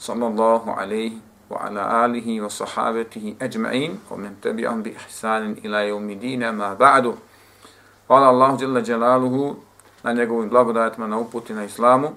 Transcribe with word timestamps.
صلى 0.00 0.26
الله 0.26 0.64
wa 0.64 1.12
وعلى 1.50 1.82
آله 2.04 2.48
wa 2.48 3.42
أجمعين 3.42 4.00
ومن 4.10 4.40
تبعهم 4.42 4.82
بإحسان 4.82 5.56
ila 5.64 5.84
يوم 5.84 6.12
دين 6.12 6.40
ma 6.56 6.74
ba'du. 6.74 7.14
قال 8.08 8.22
الله 8.22 8.56
جل 8.56 8.82
جلاله 8.82 9.56
na 10.02 10.12
njegovim 10.12 10.48
blagodatima, 10.48 11.06
na 11.06 11.18
uputi, 11.18 11.52
na 11.52 11.64
islamu. 11.64 12.08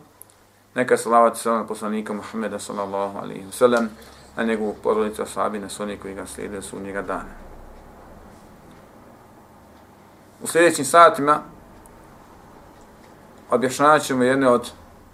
Neka 0.75 0.97
salavat 0.97 1.37
selam 1.37 1.57
na 1.57 1.67
poslanika 1.67 2.13
Muhammeda 2.13 2.59
sallallahu 2.59 3.17
alaihi 3.19 3.45
wa 3.45 3.51
sallam, 3.51 3.89
na 4.37 4.43
njegovu 4.43 4.75
porodicu 4.83 5.21
ashabi, 5.21 5.59
na 5.59 5.69
sve 5.69 5.97
koji 5.97 6.15
ga 6.15 6.25
slijede 6.25 6.61
su 6.61 6.79
njega 6.79 7.01
dana. 7.01 7.33
U 10.43 10.47
sljedećim 10.47 10.85
satima 10.85 11.41
objašnjavat 13.51 14.01
ćemo 14.01 14.23
jedne 14.23 14.49
od 14.49 14.71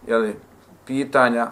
jeli, 0.07 0.35
pitanja 0.85 1.51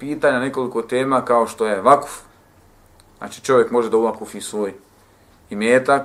pitanja, 0.00 0.38
nekoliko 0.38 0.82
tema 0.82 1.24
kao 1.24 1.46
što 1.46 1.66
je 1.66 1.82
vakuf. 1.82 2.20
Znači 3.18 3.40
čovjek 3.40 3.70
može 3.70 3.90
da 3.90 3.96
uvakufi 3.96 4.40
svoj 4.40 4.74
imetak. 5.50 6.02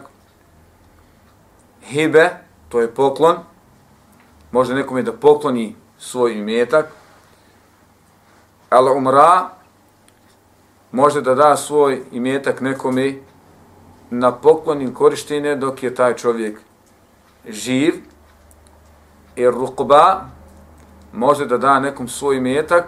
Hibe, 1.83 2.29
to 2.69 2.81
je 2.81 2.93
poklon. 2.93 3.37
Može 4.51 4.73
nekome 4.73 5.03
da 5.03 5.13
pokloni 5.13 5.75
svoj 5.97 6.33
imetak. 6.33 6.85
Al 8.69 8.97
umra, 8.97 9.49
može 10.91 11.21
da 11.21 11.35
da 11.35 11.55
svoj 11.57 12.03
imetak 12.11 12.61
nekome 12.61 13.13
na 14.09 14.31
poklon 14.31 14.81
ili 14.81 14.93
korištenje 14.93 15.55
dok 15.55 15.83
je 15.83 15.95
taj 15.95 16.15
čovjek 16.15 16.59
živ. 17.47 17.93
I 19.35 19.47
rukba, 19.47 20.21
može 21.13 21.45
da 21.45 21.57
da 21.57 21.79
nekom 21.79 22.07
svoj 22.07 22.37
imetak 22.37 22.87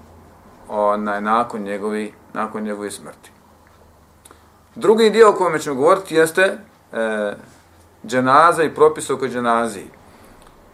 onaj, 0.71 1.21
nakon, 1.21 1.61
njegovi, 1.61 2.13
nakon 2.33 2.63
njegove 2.63 2.91
smrti. 2.91 3.31
Drugi 4.75 5.09
dio 5.09 5.29
o 5.29 5.33
kojem 5.33 5.59
ćemo 5.59 5.75
govoriti 5.75 6.15
jeste 6.15 6.41
e, 6.41 6.57
dženaza 8.05 8.63
i 8.63 8.75
propis 8.75 9.09
oko 9.09 9.27
dženaziji. 9.27 9.89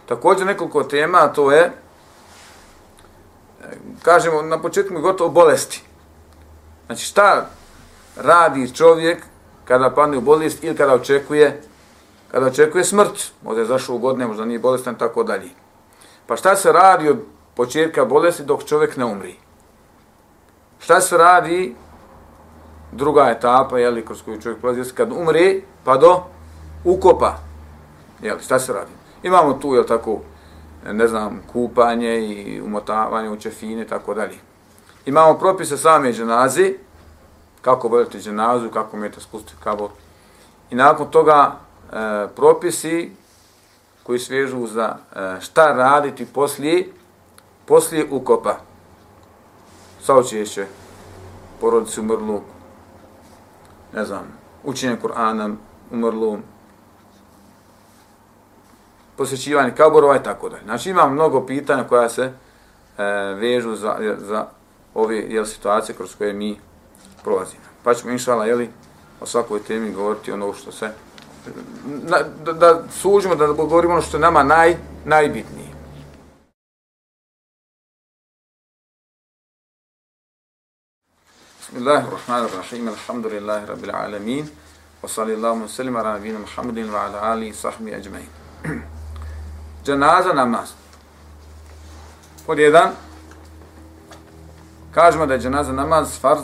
Također 0.06 0.48
nekoliko 0.48 0.84
tema, 0.84 1.18
a 1.18 1.34
to 1.34 1.52
je, 1.52 1.62
e, 1.62 1.72
kažemo, 4.04 4.42
na 4.42 4.62
početku 4.62 5.02
gotovo 5.02 5.30
bolesti. 5.30 5.84
Znači 6.86 7.06
šta 7.06 7.50
radi 8.16 8.76
čovjek 8.76 9.24
kada 9.66 9.90
padne 9.90 10.18
u 10.18 10.22
bolest 10.22 10.64
ili 10.64 10.78
kada 10.78 10.94
očekuje 10.94 11.62
kada 12.32 12.46
očekuje 12.46 12.84
smrt, 12.84 13.32
možda 13.44 13.62
je 13.62 13.68
zašao 13.68 13.96
u 13.96 14.00
godine, 14.00 14.28
možda 14.28 14.46
nije 14.46 14.60
bolestan, 14.60 14.96
tako 14.96 15.24
dalje. 15.24 15.50
Pa 16.28 16.36
šta 16.36 16.56
se 16.56 16.72
radi 16.72 17.10
od 17.10 17.18
početka 17.56 18.06
bolesti 18.06 18.44
dok 18.44 18.64
čovjek 18.64 18.98
ne 18.98 19.06
umri? 19.06 19.36
Šta 20.80 21.02
se 21.02 21.18
radi 21.18 21.76
druga 22.92 23.30
etapa, 23.30 23.80
jeli, 23.80 24.06
kroz 24.06 24.22
koju 24.22 24.42
čovjek 24.42 24.60
prolazi, 24.62 24.94
kad 24.94 25.12
umre, 25.12 25.62
pa 25.84 25.98
do 25.98 26.24
ukopa. 26.84 27.38
jeli, 28.22 28.44
šta 28.44 28.60
se 28.60 28.74
radi? 28.74 28.92
Imamo 29.24 29.54
tu, 29.54 29.74
je 29.76 29.86
tako, 29.86 30.20
ne 30.92 31.08
znam, 31.08 31.42
kupanje 31.54 32.20
i 32.20 32.62
umotavanje 32.62 33.30
u 33.30 33.40
čefine, 33.40 33.88
tako 33.88 34.14
dalje. 34.14 34.38
Imamo 35.06 35.34
propise 35.34 35.78
same 35.78 36.14
dženazi, 36.14 36.76
kako 37.62 37.88
voditi 37.88 38.20
dženazu, 38.20 38.70
kako 38.70 38.98
umijete 38.98 39.22
spustiti 39.22 39.62
kabot. 39.64 39.92
I 40.70 40.76
nakon 40.76 41.12
toga 41.12 41.52
e, 41.52 42.28
propisi 42.36 43.12
koji 44.04 44.20
svežu 44.20 44.68
za 44.68 44.96
e, 45.16 45.42
šta 45.42 45.74
raditi 45.74 46.26
poslije, 46.26 46.88
poslije 47.66 48.08
ukopa 48.12 48.67
saučešće 50.08 50.66
porodici 51.62 52.00
umrlu, 52.00 52.42
ne 53.94 54.06
znam, 54.06 54.24
učenje 54.64 54.98
Kur'ana 55.04 55.56
umrlu, 55.92 56.38
posjećivanje 59.18 59.72
kaborova 59.76 60.16
i 60.16 60.24
tako 60.24 60.50
dalje. 60.50 60.64
Znači 60.64 60.90
imam 60.90 61.14
mnogo 61.14 61.46
pitanja 61.46 61.84
koja 61.84 62.10
se 62.10 62.24
e, 62.24 63.04
vežu 63.40 63.76
za, 63.76 64.16
za 64.18 64.46
ove 64.94 65.18
jel, 65.18 65.46
situacije 65.46 65.96
kroz 65.96 66.16
koje 66.16 66.34
mi 66.34 66.60
prolazimo. 67.24 67.64
Pa 67.84 67.94
ćemo 67.94 68.12
inšala, 68.12 68.46
jeli, 68.46 68.70
o 69.22 69.26
svakoj 69.26 69.64
temi 69.64 69.92
govoriti 69.92 70.32
ono 70.32 70.54
što 70.54 70.72
se, 70.72 70.90
na, 71.86 72.18
da, 72.46 72.54
da 72.54 72.82
suđimo, 72.92 73.36
da 73.36 73.48
govorimo 73.48 73.94
ono 73.94 74.02
što 74.02 74.18
je 74.18 74.22
nama 74.22 74.44
naj, 74.44 74.78
najbitnije. 75.06 75.77
Bismillahirrahmanirrahim. 81.68 82.88
Alhamdulillahi 82.88 83.68
rabbil 83.68 83.96
alamin. 83.96 84.50
Wa 85.04 85.10
sallallahu 85.10 85.68
sallam 85.68 85.96
ala 85.96 86.14
nabina 86.14 86.40
Muhammadin 86.40 86.88
wa 86.88 87.00
ala 87.06 87.22
alihi 87.22 87.54
sahbihi 87.54 87.96
ajma'in. 87.96 88.30
Janaza 89.84 90.34
namaz. 90.42 90.72
Pod 92.46 92.60
jedan 92.60 92.92
kažemo 94.94 95.26
da 95.26 95.34
je 95.34 95.44
janaza 95.44 95.74
namaz 95.74 96.20
farz 96.20 96.42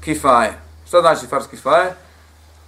kifaje. 0.00 0.58
Šta 0.86 1.00
znači 1.00 1.26
farz 1.26 1.46
kifaje? 1.46 1.94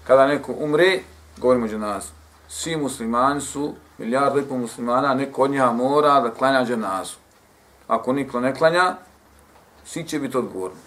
Kada 0.07 0.27
neko 0.27 0.53
umre, 0.53 1.01
govorimo 1.39 1.67
janaz. 1.67 2.05
Svi 2.49 2.77
muslimani 2.77 3.41
su, 3.41 3.75
milijarde 3.99 4.41
i 4.41 4.45
pol 4.45 4.59
muslimana, 4.59 5.15
neko 5.15 5.43
od 5.43 5.51
njega 5.51 5.73
mora 5.73 6.21
da 6.21 6.31
klanja 6.31 6.61
janazu. 6.61 7.17
Ako 7.89 8.13
niko 8.13 8.41
ne 8.41 8.55
klanja, 8.55 8.97
svi 9.85 10.05
će 10.05 10.19
biti 10.19 10.37
odgovorni. 10.37 10.79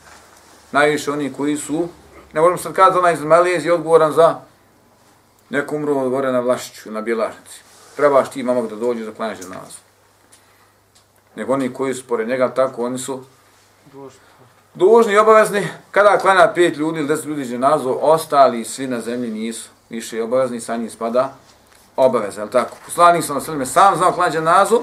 Najviše 0.72 1.12
oni 1.12 1.34
koji 1.34 1.58
su, 1.58 1.88
ne 2.34 2.42
možemo 2.42 2.58
sad 2.58 2.74
kazati, 2.74 2.98
onaj 2.98 3.14
iz 3.14 3.24
Malezije 3.24 3.74
odgovoran 3.74 4.12
za 4.12 4.40
Neko 5.50 5.76
umro 5.76 6.10
gore 6.10 6.32
na 6.32 6.40
Vlašiću, 6.40 6.92
na 6.92 7.02
Bjelašnici. 7.02 7.62
Trebaš 7.96 8.32
ti 8.32 8.44
mamak 8.44 8.70
da 8.70 8.76
dođe 8.76 9.04
za 9.04 9.12
klanje 9.12 9.36
nas. 9.36 9.78
Nego 11.36 11.54
oni 11.54 11.74
koji 11.74 11.94
su 11.94 12.08
pored 12.08 12.28
njega 12.28 12.54
tako, 12.54 12.86
oni 12.86 12.98
su 12.98 13.24
dužni 14.74 15.14
i 15.14 15.18
obavezni. 15.18 15.68
Kada 15.92 16.18
klanja 16.18 16.52
pet 16.56 16.78
ljudi 16.78 17.00
ili 17.00 17.08
deset 17.08 17.26
ljudi 17.26 17.46
dženazu, 17.46 17.98
ostali 18.02 18.66
svi 18.66 18.88
na 18.88 19.02
zemlji 19.02 19.32
nisu 19.32 19.70
više 19.90 20.24
obavezni, 20.24 20.60
sa 20.60 20.78
njim 20.78 20.90
spada 20.90 21.34
obaveza, 21.96 22.42
je 22.42 22.50
tako? 22.50 22.78
Poslanik 22.86 23.26
sam 23.26 23.58
na 23.58 23.66
sam 23.66 23.96
znao 23.96 24.12
klanja 24.12 24.32
dženazu, 24.32 24.82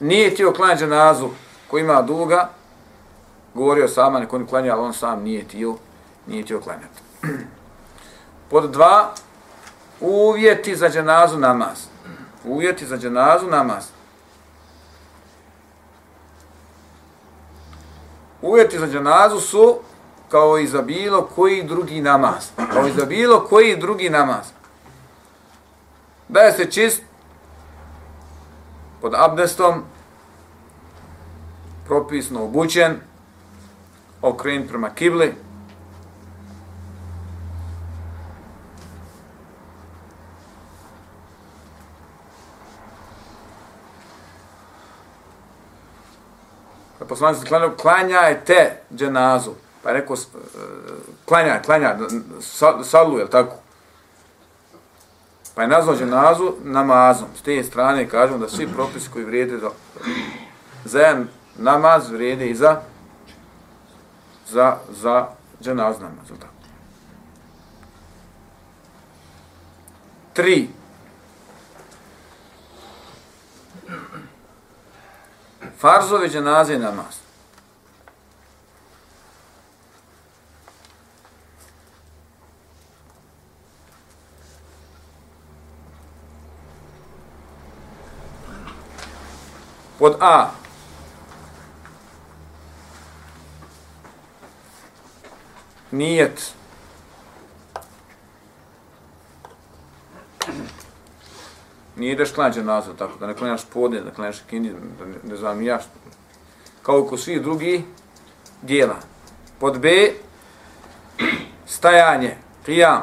nije 0.00 0.34
tio 0.34 0.52
klanja 0.52 0.76
dženazu 0.76 1.28
koji 1.70 1.82
ima 1.82 2.02
duga, 2.02 2.48
govorio 3.54 3.88
sama, 3.88 4.20
neko 4.20 4.36
on 4.36 4.46
klanja, 4.46 4.72
ali 4.72 4.82
on 4.82 4.94
sam 4.94 5.22
nije 5.22 5.48
tio, 5.48 5.76
nije 6.26 6.44
tio 6.44 6.60
klanjati. 6.60 7.00
Pod 8.50 8.70
dva, 8.70 9.12
uvjeti 10.00 10.76
za 10.76 10.88
dženazu 10.88 11.38
namaz. 11.38 11.78
Uvjeti 12.44 12.86
za 12.86 12.98
dženazu 12.98 13.46
namaz. 13.46 13.84
Uvjeti 18.42 18.78
za 18.78 18.86
dženazu 18.86 19.40
su 19.40 19.78
kao 20.28 20.58
i 20.58 20.66
za 20.66 20.82
bilo 20.82 21.22
koji 21.34 21.62
drugi 21.62 22.00
namaz. 22.00 22.50
Kao 22.72 22.86
i 22.86 22.92
za 22.92 23.06
bilo 23.06 23.40
koji 23.40 23.76
drugi 23.76 24.10
namaz. 24.10 24.46
Da 26.28 26.40
je 26.40 26.52
se 26.52 26.70
čist 26.70 27.02
pod 29.00 29.14
abdestom, 29.14 29.82
propisno 31.86 32.44
obučen, 32.44 33.00
okren 34.24 34.68
prema 34.68 34.90
kibli, 34.90 35.34
Pa 47.04 47.08
poslanik 47.08 47.40
se 47.40 47.46
klanjao, 47.46 47.70
klanjajte 47.70 48.76
dženazu. 48.94 49.50
Pa 49.82 49.90
je 49.90 49.94
rekao, 49.94 50.16
klanja, 51.24 51.54
e, 51.54 51.62
klanja, 51.62 51.96
salu, 52.82 53.18
je 53.18 53.30
tako? 53.30 53.56
Pa 55.54 55.62
je 55.62 55.68
nazvao 55.68 55.96
dženazu 55.96 56.52
namazom. 56.62 57.28
S 57.36 57.42
te 57.42 57.62
strane 57.62 58.08
kažemo 58.08 58.38
da 58.38 58.48
svi 58.48 58.68
propisi 58.68 59.10
koji 59.12 59.24
vrijede 59.24 59.58
za, 59.58 59.70
za 60.84 60.98
jedan 60.98 61.28
namaz 61.58 62.10
vrijede 62.10 62.46
i 62.46 62.54
za 62.54 62.80
za, 64.48 64.76
za 64.90 65.28
dženaz 65.62 66.00
namaz. 66.00 66.28
Tako? 66.28 66.54
Tri. 70.32 70.68
Farzove 75.78 76.28
dženaze 76.28 76.78
namaz. 76.78 77.24
Pod 89.98 90.16
A. 90.20 90.63
Nijet. 95.94 96.54
Nije 101.96 102.12
ideš 102.12 102.32
klanjati 102.32 102.62
nazad, 102.62 102.96
tako 102.96 103.18
da 103.18 103.26
ne 103.26 103.34
klanjaš 103.34 103.64
podne, 103.72 104.00
da 104.00 104.10
klanjaš 104.10 104.40
kindi, 104.50 104.72
da 104.98 105.06
ne, 105.06 105.14
ne 105.24 105.36
znam 105.36 105.62
ja 105.62 105.78
što. 105.78 105.90
Kao 106.82 106.98
i 106.98 107.08
ko 107.08 107.16
svi 107.16 107.40
drugi 107.40 107.84
dijela. 108.62 108.96
Pod 109.58 109.80
B, 109.80 109.88
stajanje, 111.66 112.36
qiyam. 112.66 113.00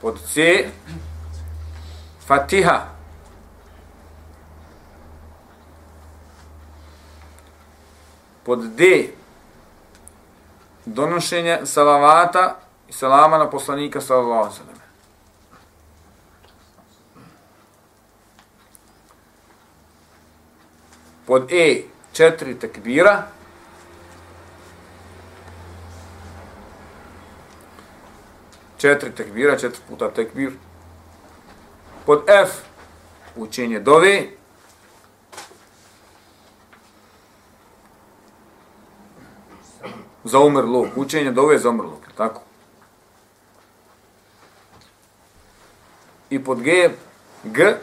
Pod 0.00 0.18
C, 0.32 0.64
fatiha. 2.26 2.99
Pod 8.50 8.64
D, 8.74 9.08
donošenje 10.86 11.60
salavata 11.64 12.58
i 12.88 12.92
salama 12.92 13.38
na 13.38 13.50
poslanika 13.50 14.00
sallallahu 14.00 14.40
alejhi 14.40 14.58
ve 14.58 14.64
sellem. 14.64 14.80
Pod 21.26 21.52
E 21.52 21.82
četiri 22.12 22.58
tekbira. 22.58 23.26
Četiri 28.78 29.14
tekbira, 29.14 29.56
četiri 29.58 29.82
puta 29.88 30.10
tekbir. 30.10 30.52
Pod 32.06 32.22
F 32.28 32.50
učenje 33.36 33.80
dove. 33.80 34.39
Za 40.30 40.38
umrlog, 40.38 40.86
učenje 40.96 41.30
dove 41.30 41.58
za 41.58 41.70
umrlog, 41.70 42.00
tako? 42.16 42.40
I 46.30 46.44
pod 46.44 46.62
G, 46.62 46.90
G, 47.44 47.76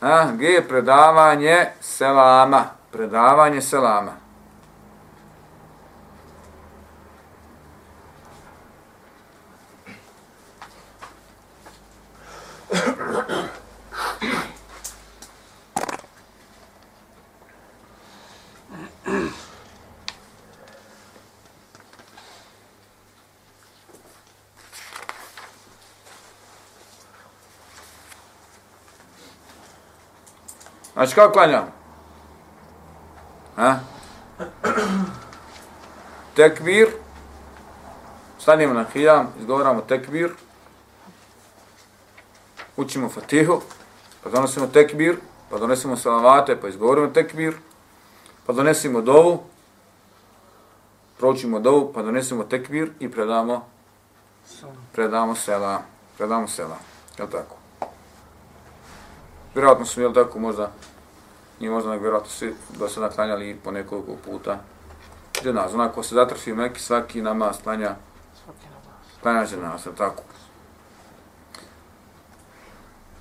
a, 0.00 0.32
G 0.32 0.46
je 0.46 0.68
predavanje 0.68 1.66
selama, 1.80 2.64
predavanje 2.92 3.60
selama. 3.62 4.25
Znači 30.96 31.14
kako 31.14 31.32
klanjamo? 31.32 31.66
Ha? 33.56 33.78
Tekbir. 36.34 36.88
Stanimo 38.38 38.74
na 38.74 38.84
hijam, 38.92 39.32
izgovaramo 39.40 39.80
tekbir. 39.80 40.32
Učimo 42.76 43.08
fatihu. 43.08 43.60
Pa 44.22 44.30
donosimo 44.30 44.66
tekbir. 44.66 45.16
Pa 45.50 45.58
donesimo 45.58 45.96
salavate, 45.96 46.60
pa 46.60 46.68
izgovorimo 46.68 47.06
tekbir. 47.06 47.54
Pa 48.46 48.52
donesimo 48.52 49.00
dovu. 49.00 49.42
Proučimo 51.18 51.60
dovu, 51.60 51.92
pa 51.92 52.02
donesimo 52.02 52.44
tekbir 52.44 52.90
i 53.00 53.10
predamo 53.10 53.68
predamo 54.92 55.34
sela. 55.34 55.82
Predamo 56.16 56.48
sela. 56.48 56.76
Je 57.18 57.30
tako? 57.30 57.65
Vjerojatno 59.56 59.86
su, 59.86 60.00
jel 60.00 60.12
tako, 60.12 60.38
možda, 60.38 60.70
nije 61.60 61.70
možda 61.70 61.90
nek 61.90 62.00
vjerojatno 62.00 62.30
svi 62.30 62.54
do 62.78 62.88
sada 62.88 63.08
klanjali 63.08 63.56
po 63.64 63.70
nekoliko 63.70 64.12
puta. 64.24 64.58
Dženaz, 65.42 65.74
onako 65.74 66.02
se 66.02 66.14
zatrfi 66.14 66.52
u 66.52 66.56
Meki, 66.56 66.80
svaki 66.80 67.22
namaz 67.22 67.56
klanja, 67.62 67.94
klanja 69.22 69.46
dženaz, 69.46 69.86
jel 69.86 69.94
tako. 69.94 70.22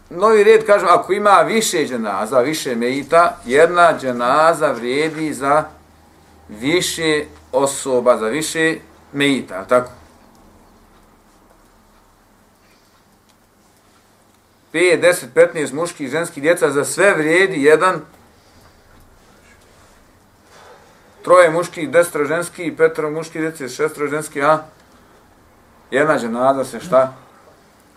Novi 0.09 0.43
red, 0.43 0.65
kažem, 0.65 0.87
ako 0.91 1.13
ima 1.13 1.41
više 1.47 1.85
dženaza, 1.87 2.39
više 2.39 2.75
mejita, 2.75 3.37
jedna 3.45 3.93
dženaza 3.99 4.71
vrijedi 4.71 5.33
za 5.33 5.63
više 6.49 7.25
osoba, 7.51 8.17
za 8.17 8.27
više 8.27 8.77
mejita, 9.13 9.65
tako. 9.65 9.91
5, 14.75 14.99
10, 15.01 15.25
15 15.35 15.73
muških 15.73 16.07
i 16.07 16.09
ženskih 16.09 16.43
djeca, 16.43 16.71
za 16.71 16.85
sve 16.85 17.13
vrijedi 17.13 17.63
jedan 17.63 18.01
troje 21.23 21.51
muški, 21.51 21.87
destra 21.87 22.25
ženski 22.25 22.63
i 22.63 22.75
petro 22.75 23.11
muški 23.11 23.39
djece, 23.39 23.69
šestro 23.69 24.07
ženski, 24.07 24.41
a 24.41 24.59
jedna 25.91 26.19
dženaza 26.19 26.65
se 26.65 26.79
šta? 26.79 27.13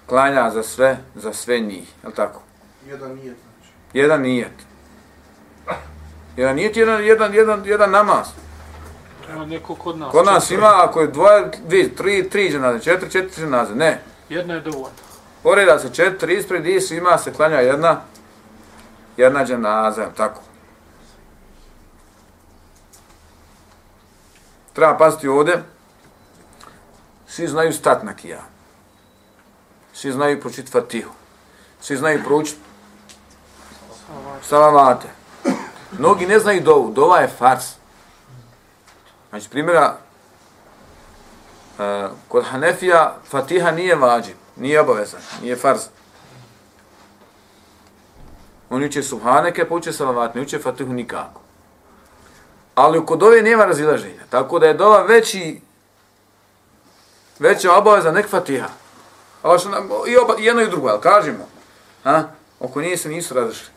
Klanja 0.06 0.50
za 0.50 0.62
sve, 0.62 0.98
za 1.14 1.32
sve 1.32 1.60
njih, 1.60 1.88
je 2.04 2.14
tako? 2.14 2.42
Jedan 2.86 3.14
nijet, 3.14 3.36
znači. 3.36 3.72
Jedan 3.92 4.22
nijet. 4.22 4.52
Jedan 6.36 6.56
nijet, 6.56 6.76
jedan, 6.76 7.04
jedan, 7.04 7.34
jedan, 7.34 7.62
jedan 7.64 7.90
namaz. 7.90 8.26
Ima 9.34 9.46
neko 9.46 9.74
kod 9.74 9.98
nas. 9.98 10.12
Kod 10.12 10.26
nas 10.26 10.42
četiri. 10.42 10.56
ima, 10.56 10.72
ako 10.76 11.00
je 11.00 11.06
dvoje, 11.06 11.50
dvije, 11.66 11.94
tri, 11.94 12.28
tri 12.30 12.50
dženaze, 12.50 12.80
četiri, 12.80 13.10
četiri 13.10 13.42
dženaze, 13.42 13.74
ne. 13.74 14.02
Jedna 14.28 14.54
je 14.54 14.60
dovoljna. 14.60 15.07
Poreda 15.42 15.78
se 15.78 15.94
četiri 15.94 16.38
ispred 16.38 16.66
i 16.66 16.80
svima 16.80 17.18
se 17.18 17.32
klanja 17.32 17.56
jedna, 17.56 18.00
jedna 19.16 19.44
dženaza, 19.44 20.10
tako. 20.16 20.40
Treba 24.72 24.96
paziti 24.96 25.28
ovdje, 25.28 25.62
svi 27.26 27.48
znaju 27.48 27.72
stat 27.72 28.02
na 28.02 28.16
kija. 28.16 28.42
Svi 29.92 30.12
znaju 30.12 30.40
pročiti 30.40 30.70
fatihu. 30.70 31.12
Svi 31.80 31.96
znaju 31.96 32.24
proučiti 32.24 32.60
salavate. 34.42 35.08
Mnogi 35.98 36.26
ne 36.26 36.38
znaju 36.38 36.60
dovu, 36.60 36.92
dova 36.92 37.18
je 37.18 37.28
fars. 37.28 37.64
Znači, 39.30 39.48
primjera, 39.50 39.96
uh, 41.78 42.10
kod 42.28 42.44
Hanefija 42.44 43.16
fatiha 43.30 43.70
nije 43.70 43.94
vađib 43.94 44.36
nije 44.58 44.80
obavezan, 44.80 45.20
nije 45.42 45.56
farz. 45.56 45.80
Oni 48.70 48.86
uče 48.86 49.02
subhaneke, 49.02 49.68
pa 49.68 49.74
uče 49.74 49.92
salavat, 49.92 50.34
ne 50.34 50.40
uče 50.40 50.58
fatihu 50.58 50.92
nikako. 50.92 51.40
Ali 52.74 53.06
kod 53.06 53.22
ove 53.22 53.42
nema 53.42 53.64
razilaženja, 53.64 54.22
tako 54.30 54.58
da 54.58 54.66
je 54.66 54.74
dova 54.74 55.02
veći, 55.02 55.60
veća 57.38 57.72
obaveza 57.72 58.12
nek 58.12 58.28
fatiha. 58.28 58.68
A 59.42 59.58
što 59.58 59.68
nam, 59.68 59.88
i, 60.08 60.16
oba, 60.16 60.34
i 60.38 60.44
jedno 60.44 60.62
i 60.62 60.70
drugo, 60.70 60.88
ali 60.88 61.00
kažemo, 61.00 61.48
a, 62.04 62.22
oko 62.60 62.80
nije 62.80 62.96
se 62.96 63.08
nisu 63.08 63.34
razišli. 63.34 63.68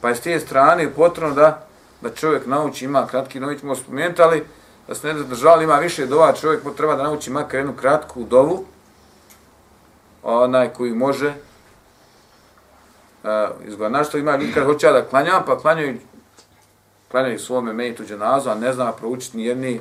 Pa 0.00 0.08
je 0.08 0.16
s 0.16 0.20
te 0.20 0.40
strane 0.40 0.94
potrebno 0.94 1.34
da, 1.34 1.66
da 2.00 2.10
čovjek 2.10 2.46
nauči, 2.46 2.84
ima 2.84 3.06
kratki 3.06 3.40
nović, 3.40 3.60
smo 3.60 3.74
spomenuti, 3.74 4.22
ali 4.22 4.46
da 4.88 4.94
se 4.94 5.06
ne 5.06 5.18
zadržali, 5.18 5.64
ima 5.64 5.76
više 5.76 6.06
dova, 6.06 6.32
čovjek 6.32 6.62
treba 6.76 6.94
da 6.94 7.02
nauči 7.02 7.30
makar 7.30 7.60
jednu 7.60 7.76
kratku 7.76 8.24
dovu, 8.24 8.64
onaj 10.22 10.68
koji 10.68 10.92
može 10.92 11.34
uh, 13.22 13.30
izgleda. 13.64 13.88
Znaš 13.88 14.08
što 14.08 14.18
ima 14.18 14.36
ljudi 14.36 14.52
kad 14.52 14.64
hoće 14.64 14.92
da 14.92 15.04
klanjam, 15.04 15.42
pa 15.46 15.58
klanjaju, 15.58 15.98
klanjaju 17.10 17.38
svome 17.38 17.72
mejtu 17.72 18.04
dženazu, 18.04 18.50
a 18.50 18.54
ne 18.54 18.72
zna 18.72 18.92
proučiti 18.92 19.36
ni 19.36 19.44
jedni 19.44 19.80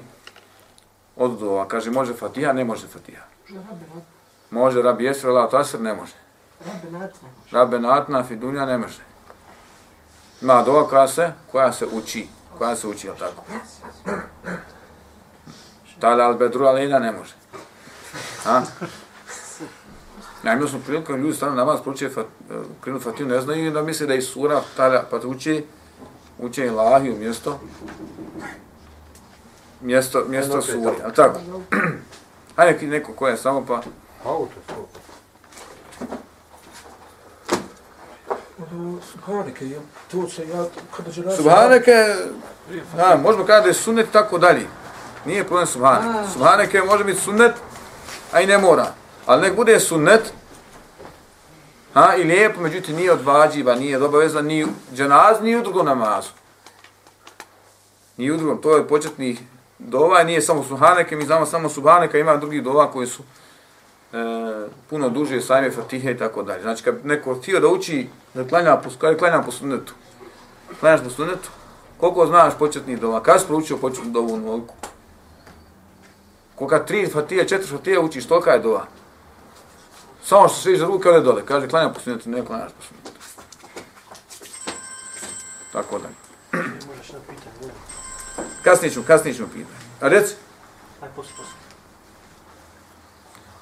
od 1.15 1.39
dova. 1.39 1.67
Kaže, 1.67 1.91
može 1.91 2.13
Fatiha, 2.13 2.53
ne 2.53 2.65
može 2.65 2.87
Fatiha. 2.87 3.23
Može 4.49 4.81
Rabi 4.81 5.05
Jesra, 5.05 5.29
Allah 5.29 5.51
Tasr, 5.51 5.79
ne 5.79 5.93
može. 5.93 6.13
Rabbe 7.51 7.79
Natna, 7.79 8.23
Fidunja, 8.23 8.65
ne 8.65 8.77
može. 8.77 9.01
Ima 10.41 10.63
dova 10.63 10.87
koja 10.87 11.07
se, 11.07 11.33
koja 11.51 11.71
se 11.73 11.85
uči, 11.85 12.27
koja 12.57 12.75
se 12.75 12.87
uči, 12.87 13.07
jel 13.07 13.15
tako? 13.15 13.43
Tada 15.99 16.23
al 16.23 16.33
bedru 16.33 16.65
alina 16.65 16.99
ne 16.99 17.11
može. 17.11 17.33
A? 18.45 18.61
Ja 20.43 20.53
imao 20.53 20.67
smo 20.67 20.79
priliku, 20.85 21.13
ljudi 21.13 21.33
stavno 21.33 21.55
namaz 21.55 21.81
prouče 21.81 22.09
fat, 22.09 22.25
krenu 22.81 22.99
Fatihu, 22.99 23.29
ne 23.29 23.41
znaju 23.41 23.65
i 23.65 23.71
da 23.71 23.81
misle 23.81 24.07
da 24.07 24.13
je 24.13 24.21
sura 24.21 24.61
tada, 24.77 25.03
pa 25.09 25.17
uče, 25.25 25.63
uče 26.39 26.65
ilahiju 26.65 27.15
mjesto, 27.15 27.59
mjesto, 29.81 30.25
mjesto 30.27 30.61
suri, 30.61 30.95
a 31.05 31.11
tako? 31.11 31.39
Hajde 32.55 32.71
neki 32.73 32.87
neko 32.87 33.13
ko 33.13 33.27
je 33.27 33.37
samo 33.37 33.65
pa, 33.65 33.81
Auto 34.25 34.53
su. 34.67 34.87
Subhanike, 39.11 39.65
jel? 39.65 39.81
To 40.11 40.29
se 40.29 40.47
ja, 40.47 40.65
kada 40.97 41.11
će. 41.11 41.23
Subhaneke, 41.37 42.15
a, 42.97 43.17
možemo 43.23 43.45
kada 43.45 43.61
da 43.61 43.67
je 43.67 43.73
sunnet 43.73 44.07
i 44.07 44.11
tako 44.11 44.37
dalje. 44.37 44.67
Nije 45.25 45.43
problem 45.43 45.67
subhanek. 45.67 46.29
Subhaneke 46.33 46.81
može 46.81 47.03
biti 47.03 47.21
sunnet, 47.21 47.53
a 48.31 48.41
i 48.41 48.47
ne 48.47 48.57
mora. 48.57 49.00
Ali 49.25 49.41
nek 49.41 49.55
bude 49.55 49.79
sunnet, 49.79 50.33
ha, 51.93 52.15
i 52.15 52.23
lijepo, 52.23 52.61
međutim 52.61 52.95
nije 52.95 53.11
od 53.11 53.21
vađiva, 53.21 53.75
nije 53.75 53.97
od 53.97 54.03
obaveza, 54.03 54.41
ni 54.41 54.63
u 54.63 54.67
dženaz, 54.95 55.41
ni 55.41 55.55
u 55.55 55.61
drugom 55.61 55.85
namazu. 55.85 56.29
Ni 58.17 58.31
u 58.31 58.37
drugom, 58.37 58.61
to 58.61 58.77
je 58.77 58.87
početni 58.87 59.37
dova, 59.79 60.23
nije 60.23 60.41
samo 60.41 60.63
subhaneke, 60.63 61.15
mi 61.15 61.25
znamo 61.25 61.45
samo 61.45 61.69
subhaneka, 61.69 62.17
ima 62.17 62.37
drugih 62.37 62.63
dova 62.63 62.91
koji 62.91 63.07
su 63.07 63.23
e, 64.13 64.17
puno 64.89 65.09
duže 65.09 65.41
sajme 65.41 65.71
fatihe 65.71 66.11
i 66.11 66.17
tako 66.17 66.43
dalje. 66.43 66.61
Znači, 66.61 66.83
kad 66.83 67.05
neko 67.05 67.35
htio 67.35 67.59
da 67.59 67.67
uči, 67.67 68.07
da 68.33 68.47
klanja 68.47 68.77
po, 68.77 68.89
kada 68.99 69.17
klanja 69.17 69.41
po 69.41 69.51
sunnetu, 69.51 69.93
klanjaš 70.79 71.03
po 71.03 71.09
sunnetu, 71.09 71.49
koliko 71.97 72.27
znaš 72.27 72.53
početni 72.59 72.97
dova, 72.97 73.23
kada 73.23 73.39
si 73.39 73.47
proučio 73.47 73.77
početnu 73.77 74.11
dovu 74.11 74.33
u 74.33 74.37
nolku? 74.37 74.75
Koliko 76.55 76.79
tri 76.79 77.07
fatije, 77.07 77.47
četiri 77.47 77.67
fatije 77.67 77.99
učiš, 77.99 78.27
tolika 78.27 78.51
je 78.51 78.59
dova. 78.59 78.85
Samo 80.23 80.47
što 80.47 80.57
sviš 80.57 80.79
za 80.79 80.85
ruke, 80.85 81.09
ode 81.09 81.19
dole. 81.19 81.45
Kaže, 81.45 81.67
klanja 81.67 81.89
po 81.89 81.99
sunnetu, 81.99 82.29
ne 82.29 82.45
klanjaš 82.45 82.71
po 82.71 82.83
sunnetu. 82.87 83.11
Tako 85.71 85.97
pitanje. 85.97 86.09
ne. 86.53 86.59
Kasnije 88.63 88.91
ćemo, 88.91 89.05
kasnije 89.05 89.33
ćemo 89.33 89.47
pitati. 89.53 89.75
A 90.01 90.07
reci, 90.07 90.35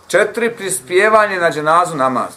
četiri 0.08 0.56
prispjevanje 0.56 1.39
na 1.39 1.51
dženazu 1.51 1.96
namaz. 1.96 2.34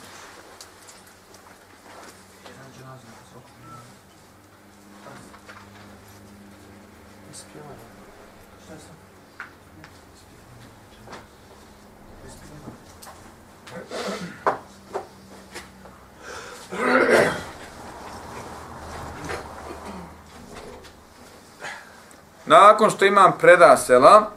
Nakon 22.52 22.90
što 22.90 23.04
imam 23.04 23.32
predasela, 23.38 24.30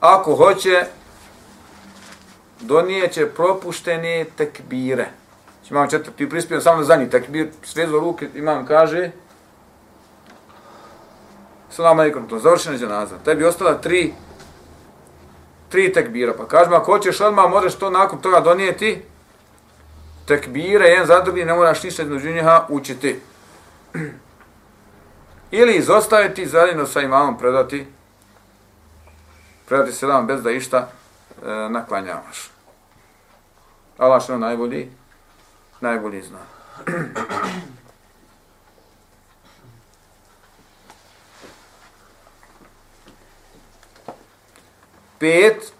ako 0.00 0.34
hoće, 0.36 0.84
donijeće 2.60 3.26
propuštene 3.26 4.24
tekbire. 4.36 5.08
Znači, 5.58 5.74
imam 5.74 5.90
četvrti 5.90 6.28
prispijen, 6.28 6.62
samo 6.62 6.76
na 6.76 6.84
zadnji 6.84 7.10
tekbir, 7.10 7.48
svezo 7.62 8.00
ruke, 8.00 8.28
imam 8.34 8.66
kaže, 8.66 9.10
salam 11.70 11.98
alaikum, 11.98 12.28
to 12.28 12.38
završena 12.38 12.78
dženaza. 12.78 13.18
Tebi 13.24 13.44
ostala 13.44 13.74
tri, 13.74 14.14
tri 15.68 15.92
tekbira, 15.92 16.34
pa 16.38 16.46
kažem, 16.48 16.72
ako 16.72 16.92
hoćeš 16.92 17.20
odmah, 17.20 17.50
možeš 17.50 17.74
to 17.74 17.90
nakon 17.90 18.18
toga 18.18 18.40
donijeti, 18.40 19.02
tekbire, 20.26 20.88
jedan 20.88 21.06
za 21.06 21.20
drugi, 21.20 21.44
ne 21.44 21.54
moraš 21.54 21.82
ništa 21.82 22.02
između 22.02 22.30
njeha 22.30 22.66
učiti. 22.68 23.20
Ili 25.50 25.76
izostaviti, 25.76 26.46
zajedno 26.48 26.86
sa 26.86 27.00
imamom 27.00 27.38
predati, 27.38 27.86
predati 29.68 29.92
selam 29.92 30.26
bez 30.26 30.42
da 30.42 30.50
išta 30.50 30.78
e, 30.78 30.88
naklanjavaš. 31.70 32.50
Allah 33.98 34.22
što 34.22 34.38
najbolji, 34.38 34.90
najbolji 35.80 36.22
zna. 36.22 36.38
Pet, 45.18 45.72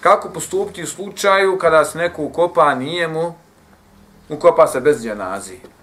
kako 0.00 0.28
postupiti 0.28 0.82
u 0.82 0.86
slučaju 0.86 1.58
kada 1.58 1.84
se 1.84 1.98
neko 1.98 2.22
ukopa, 2.22 2.60
a 2.60 2.74
nije 2.74 3.08
mu, 3.08 3.34
ukopa 4.28 4.66
se 4.66 4.80
bez 4.80 5.02
dženazije. 5.02 5.75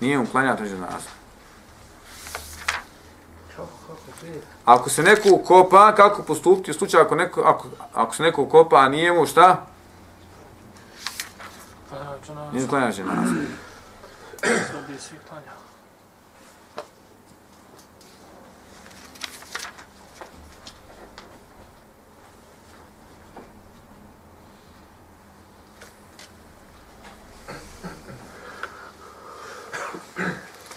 Nije 0.00 0.18
mu 0.18 0.26
klanjata 0.26 0.64
dženaza. 0.64 1.10
Ako 4.64 4.90
se 4.90 5.02
neko 5.02 5.28
ukopa, 5.32 5.94
kako 5.94 6.22
postupiti 6.22 6.70
u 6.70 6.74
slučaju 6.74 7.04
ako, 7.04 7.14
neko, 7.14 7.40
ako, 7.40 7.68
ako 7.94 8.14
se 8.14 8.22
neko 8.22 8.42
ukopa, 8.42 8.76
a 8.76 8.88
nije 8.88 9.12
mu 9.12 9.26
šta? 9.26 9.66
Nije 12.52 12.68
klanja 12.68 12.92
dženaza. 12.92 13.34
sad 14.42 14.86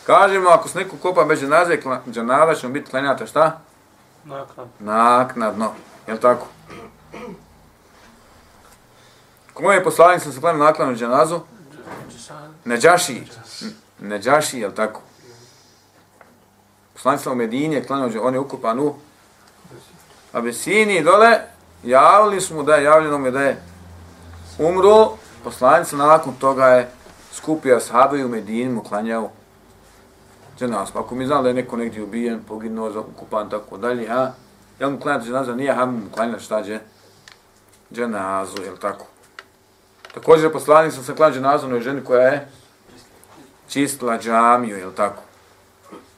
Kažemo, 0.09 0.49
ako 0.49 0.69
se 0.69 0.77
neko 0.77 0.95
ukopa 0.95 1.23
bez 1.23 1.39
dženaze, 1.39 1.77
dženaza 2.11 2.55
će 2.55 2.67
mu 2.67 2.73
biti 2.73 2.89
klanjata 2.89 3.25
šta? 3.25 3.59
Naknad. 4.25 4.67
Naknadno. 4.79 5.71
Je 6.07 6.13
li 6.13 6.19
tako? 6.19 6.47
Kome 9.53 9.75
je 9.75 9.83
poslanik 9.83 10.23
sam 10.23 10.31
se 10.31 10.39
klanio 10.39 10.63
naknadno 10.63 10.95
dženazu? 10.95 11.39
Neđaši. 12.65 13.23
Neđaši, 13.99 14.59
je 14.59 14.67
li 14.67 14.75
tako? 14.75 15.01
Poslanik 16.93 17.21
sa 17.21 17.31
u 17.31 17.35
Medini 17.35 17.75
je 17.75 17.83
klanio, 17.83 18.23
on 18.23 18.33
je 18.33 18.39
ukupan 18.39 18.79
u 18.79 18.95
Abesini 20.33 21.03
dole, 21.03 21.39
javili 21.83 22.41
su 22.41 22.55
mu 22.55 22.63
da 22.63 22.75
je, 22.75 22.83
javljeno 22.83 23.17
mu 23.17 23.25
je 23.25 23.31
da 23.31 23.41
je 23.41 23.61
umro, 24.59 25.11
poslanik 25.43 25.91
nakon 25.91 26.33
toga 26.33 26.67
je 26.67 26.91
skupio 27.33 27.79
sahabe 27.79 28.25
u 28.25 28.29
Medini 28.29 28.69
mu 28.69 28.83
klanjao 28.83 29.29
dženazu. 30.59 30.91
Ako 30.95 31.15
mi 31.15 31.25
znali 31.25 31.43
da 31.43 31.49
je 31.49 31.55
neko 31.55 31.77
negdje 31.77 32.03
ubijen, 32.03 32.43
poginuo, 32.47 33.05
ukupan, 33.13 33.49
tako 33.49 33.77
dalje, 33.77 34.07
a 34.09 34.31
jel 34.79 34.91
mu 34.91 34.99
klanjati 34.99 35.25
dženazu, 35.25 35.55
nije 35.55 35.73
ham 35.73 35.93
mu 35.93 36.11
klanjati 36.11 36.43
šta 36.43 36.63
će 36.63 36.79
dženazu, 37.93 38.63
jel 38.63 38.77
tako? 38.77 39.05
Također 40.13 40.51
poslanik 40.51 40.93
sam 40.93 41.03
se 41.03 41.15
klanjati 41.15 41.39
dženazu 41.39 41.67
na 41.67 41.79
ženi 41.79 42.03
koja 42.03 42.27
je 42.27 42.47
čistila 43.67 44.17
džamiju, 44.17 44.77
jel 44.77 44.91
tako? 44.91 45.21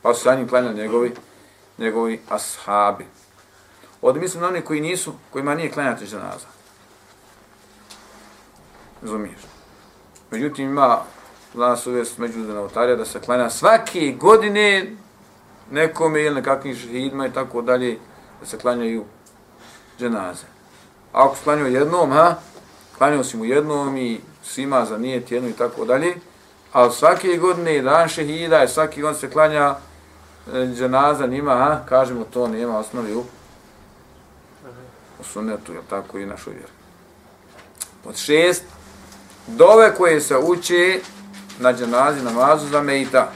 Pa 0.01 0.13
su 0.13 0.24
sa 0.24 0.36
njim 0.36 0.48
klanjali 0.48 0.75
njegovi, 0.75 1.13
njegovi 1.77 2.21
ashabi. 2.29 3.05
Ovdje 4.01 4.21
mislim 4.21 4.41
na 4.41 4.48
one 4.48 4.62
koji 4.62 4.81
nisu, 4.81 5.13
kojima 5.31 5.55
nije 5.55 5.71
klanjati 5.71 6.05
dženaza. 6.05 6.48
Razumiješ? 9.01 9.41
Međutim, 10.31 10.69
ima 10.69 11.00
nas 11.53 11.88
uvijest 11.88 12.17
međunarodna 12.17 12.55
novotarija 12.55 12.96
da 12.96 13.05
se 13.05 13.20
klanja 13.20 13.50
svake 13.50 14.15
godine 14.20 14.96
nekome 15.72 16.22
ili 16.22 16.36
nekakvim 16.36 16.75
šehidima 16.75 17.27
i 17.27 17.34
tako 17.34 17.62
dalje, 17.62 17.98
da 18.39 18.46
se 18.46 18.58
klanjaju 18.58 19.05
dženaze. 20.00 20.46
A 21.13 21.25
ako 21.25 21.36
se 21.36 21.43
klanjaju 21.43 21.74
jednom, 21.74 22.12
ha, 22.12 22.36
klanjaju 22.98 23.24
si 23.24 23.38
mu 23.38 23.46
jednom 23.46 23.98
i 23.98 24.20
svima 24.43 24.86
za 24.86 24.98
nijet 24.98 25.31
jedno 25.31 25.50
i 25.50 25.53
tako 25.53 25.86
dalje, 25.86 26.15
ali 26.72 26.93
svake 26.93 27.38
godine 27.38 27.81
dan 27.81 28.10
šehida 28.10 28.63
i 28.63 28.67
svaki 28.67 29.03
on 29.03 29.15
se 29.15 29.29
klanja 29.29 29.75
e, 30.53 30.67
dženaza 30.75 31.27
njima, 31.27 31.55
ha, 31.55 31.79
kažemo 31.89 32.24
to 32.24 32.48
nema 32.48 32.77
osnovi 32.77 33.15
u, 33.15 33.24
u 35.20 35.24
sunetu, 35.24 35.74
jel 35.74 35.84
tako 35.89 36.17
i 36.17 36.25
našoj 36.25 36.53
vjeri. 36.53 36.72
Pod 38.03 38.15
šest, 38.15 38.63
dove 39.48 39.96
koje 39.96 40.22
se 40.22 40.38
uče 40.38 41.00
na 41.61 41.73
dženazi 41.73 42.23
namazu 42.23 42.67
za 42.67 42.81
mejta. 42.81 43.31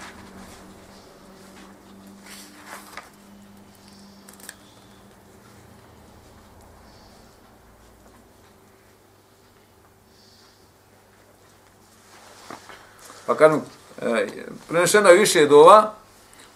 Pa 13.25 13.35
kažem, 13.35 13.61
e, 14.01 14.27
prenešeno 14.67 15.09
je 15.09 15.19
više 15.19 15.45
dova, 15.45 15.93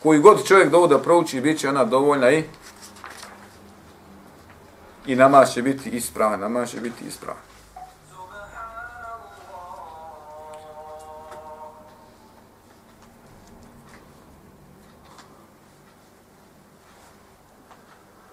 koji 0.03 0.19
god 0.19 0.47
čovjek 0.47 0.69
dovu 0.69 0.87
da 0.87 0.99
prouči, 0.99 1.41
bit 1.41 1.59
će 1.59 1.69
ona 1.69 1.85
dovoljna 1.85 2.31
i 2.31 2.43
i 5.05 5.15
namaz 5.15 5.53
će 5.53 5.61
biti 5.61 5.89
ispravan, 5.89 6.39
namaz 6.39 6.69
će 6.69 6.79
biti 6.79 7.05
ispravan. 7.07 7.48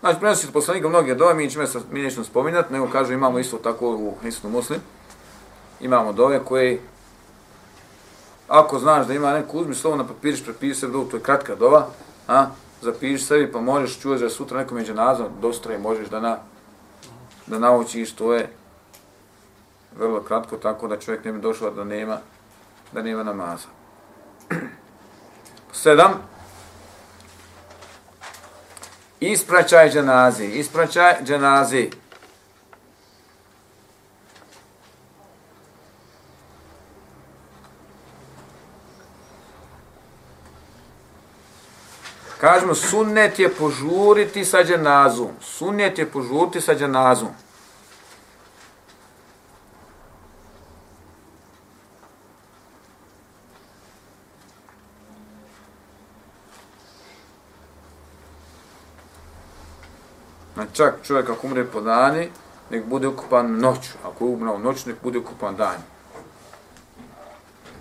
Znači, 0.07 0.21
prenosi 0.21 0.47
od 0.47 0.53
poslanika 0.53 0.89
mnoge 0.89 1.15
dove, 1.15 1.35
mi 1.35 1.51
ćemo 1.51 1.67
se 1.67 1.81
mi 1.91 2.03
nećemo 2.03 2.25
spominjati, 2.25 2.73
nego 2.73 2.89
kažu 2.89 3.13
imamo 3.13 3.39
isto 3.39 3.57
tako 3.57 3.89
u 3.89 4.15
Hrisnu 4.21 4.51
Muslim. 4.51 4.81
Imamo 5.81 6.13
dove 6.13 6.41
koje, 6.45 6.81
ako 8.49 8.79
znaš 8.79 9.07
da 9.07 9.15
ima 9.15 9.33
neku, 9.33 9.59
uzmi 9.59 9.75
slovo 9.75 9.97
na 9.97 10.07
papiriš, 10.07 10.45
prepiši 10.45 10.81
sebi 10.81 10.93
dovu, 10.93 11.05
to 11.05 11.17
je 11.17 11.23
kratka 11.23 11.55
dova, 11.55 11.89
a, 12.29 12.47
zapiši 12.83 13.25
sebi 13.25 13.53
pa 13.53 13.61
možeš 13.61 13.99
čuti 14.01 14.23
da 14.23 14.31
sutra 14.31 14.59
neko 14.59 14.75
među 14.75 14.95
nazvom, 14.95 15.29
dostra 15.41 15.75
i 15.75 15.79
možeš 15.79 16.09
da, 16.09 16.21
na, 16.21 16.39
da 17.47 17.59
naučiš, 17.59 18.13
to 18.13 18.35
je 18.35 18.49
vrlo 19.99 20.21
kratko, 20.21 20.57
tako 20.57 20.89
da 20.89 20.99
čovjek 20.99 21.25
ne 21.25 21.33
bi 21.33 21.41
došao 21.41 21.71
da 21.71 21.85
nema, 21.85 22.19
da 22.93 23.03
nema 23.03 23.23
namaza. 23.23 23.69
Sedam, 25.73 26.36
Ispraćaj 29.21 29.91
dženazi, 29.91 30.47
ispraćaj 30.47 31.15
dženazi. 31.25 31.91
Kažemo, 42.41 42.75
sunnet 42.75 43.39
je 43.39 43.49
požuriti 43.49 44.45
sa 44.45 44.65
dženazom. 44.65 45.29
Sunnet 45.41 45.99
je 45.99 46.07
požuriti 46.07 46.61
sa 46.61 46.75
dženazom. 46.75 47.29
Čak 60.77 60.95
čovjek 61.03 61.31
ako 61.31 61.47
umre 61.47 61.65
po 61.65 61.81
dani, 61.81 62.29
nek 62.71 62.85
bude 62.85 63.09
ukupan 63.09 63.59
noću. 63.59 63.91
Ako 64.05 64.25
je 64.25 64.31
umrao 64.31 64.59
noću, 64.59 64.89
nek 64.89 64.97
bude 65.03 65.19
ukupan 65.19 65.57
dan. 65.57 65.77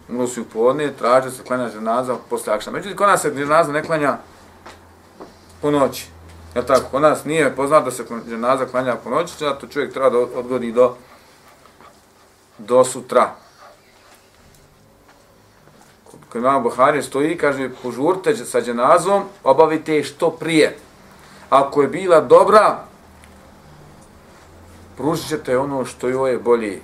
Umro 0.10 0.28
si 0.28 0.42
u 0.42 0.46
podne, 0.46 0.94
traže 0.94 1.32
se 1.32 1.44
klanja 1.44 1.70
ženaza 1.70 2.16
posle 2.30 2.54
akšna. 2.54 2.72
Međutim, 2.72 2.98
kod 2.98 3.08
nas 3.08 3.22
se 3.22 3.34
ženaza 3.36 3.72
ne 3.72 3.84
klanja 3.84 4.18
po 5.62 5.72
noći. 5.72 6.08
Ja 6.56 6.62
tako, 6.62 6.86
kod 6.92 7.02
nas 7.02 7.26
nije 7.26 7.56
poznato 7.56 7.86
da 7.86 7.92
se 7.92 8.06
ženaza 8.28 8.66
klanja 8.66 8.96
po 8.96 9.10
noći, 9.10 9.34
zato 9.40 9.68
čovjek 9.68 9.94
treba 9.94 10.10
da 10.10 10.20
odgodi 10.20 10.72
do, 10.72 10.96
do 12.58 12.84
sutra. 12.84 13.36
Kod 16.30 16.42
imamo 16.42 16.60
Buhari 16.60 17.04
stoji, 17.04 17.38
kaže, 17.38 17.70
požurte 17.84 18.36
sa 18.36 18.62
ženazom, 18.62 19.24
obavite 19.44 20.04
što 20.04 20.30
prije 20.30 20.78
ako 21.50 21.82
je 21.82 21.88
bila 21.88 22.22
dobra, 22.22 22.84
pružit 24.98 25.28
ćete 25.28 25.58
ono 25.58 25.86
što 25.86 26.08
joj 26.08 26.32
je 26.32 26.38
bolje. 26.38 26.82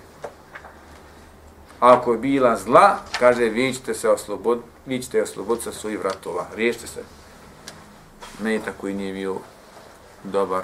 Ako 1.79 2.11
je 2.11 2.17
bila 2.17 2.55
zla, 2.57 2.97
kaže, 3.19 3.43
vi 3.43 3.73
ćete 3.73 3.93
se 3.93 4.09
osloboditi, 4.09 4.67
vi 4.85 5.01
ćete 5.01 5.23
osloboditi 5.23 5.63
sa 5.63 5.71
svojih 5.71 5.99
vratova. 5.99 6.45
Riješite 6.55 6.87
se. 6.87 7.03
Ne 8.43 8.53
je 8.53 8.59
tako 8.65 8.87
i 8.87 8.93
nije 8.93 9.13
bio 9.13 9.37
dobar. 10.23 10.63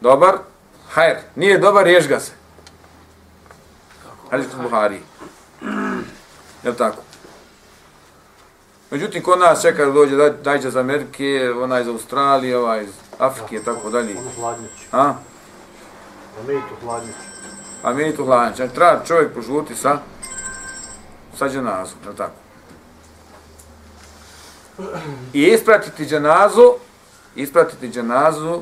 Dobar? 0.00 0.38
Hajr. 0.90 1.16
Nije 1.36 1.58
dobar, 1.58 1.84
riješ 1.84 2.08
ga 2.08 2.20
se. 2.20 2.32
Hadis 4.30 4.46
Buhari. 4.62 5.00
Je 6.64 6.76
tako? 6.76 7.02
Međutim, 8.92 9.22
kod 9.22 9.38
nas 9.38 9.62
čeka 9.62 9.84
da 9.86 9.92
dođe 9.92 10.16
dajđa 10.44 10.68
iz 10.68 10.76
Amerike, 10.76 11.50
ona 11.62 11.80
iz 11.80 11.88
Australije, 11.88 12.58
ova 12.58 12.80
iz 12.80 12.88
Afrike, 13.18 13.56
ja, 13.56 13.62
tako 13.62 13.90
dalje. 13.90 14.18
Ono 14.18 14.30
hladnjač. 14.36 14.70
A? 14.92 15.14
Amejtu 16.40 16.74
hladnjač. 16.82 17.14
Amejtu 17.82 18.24
hladnjač. 18.24 18.56
Znači, 18.56 18.74
treba 18.74 19.04
čovjek 19.04 19.34
požuti 19.34 19.74
sa, 19.74 19.98
sa 21.38 21.48
dženazom, 21.48 21.98
je 22.10 22.16
tako? 22.16 22.34
I 25.32 25.42
ispratiti 25.42 26.06
dženazu, 26.06 26.74
ispratiti 27.34 27.88
dženazu 27.88 28.60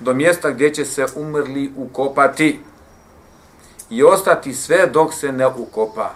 do 0.00 0.14
mjesta 0.14 0.50
gdje 0.50 0.74
će 0.74 0.84
se 0.84 1.06
umrli 1.16 1.72
ukopati 1.76 2.60
i 3.90 4.04
ostati 4.04 4.54
sve 4.54 4.86
dok 4.86 5.14
se 5.14 5.32
ne 5.32 5.46
ukopa 5.46 6.10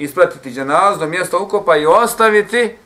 ispratiti 0.00 0.50
dženaz 0.50 0.98
do 0.98 1.06
mjesta 1.06 1.38
ukopa 1.38 1.76
i 1.76 1.86
ostaviti 1.86 2.76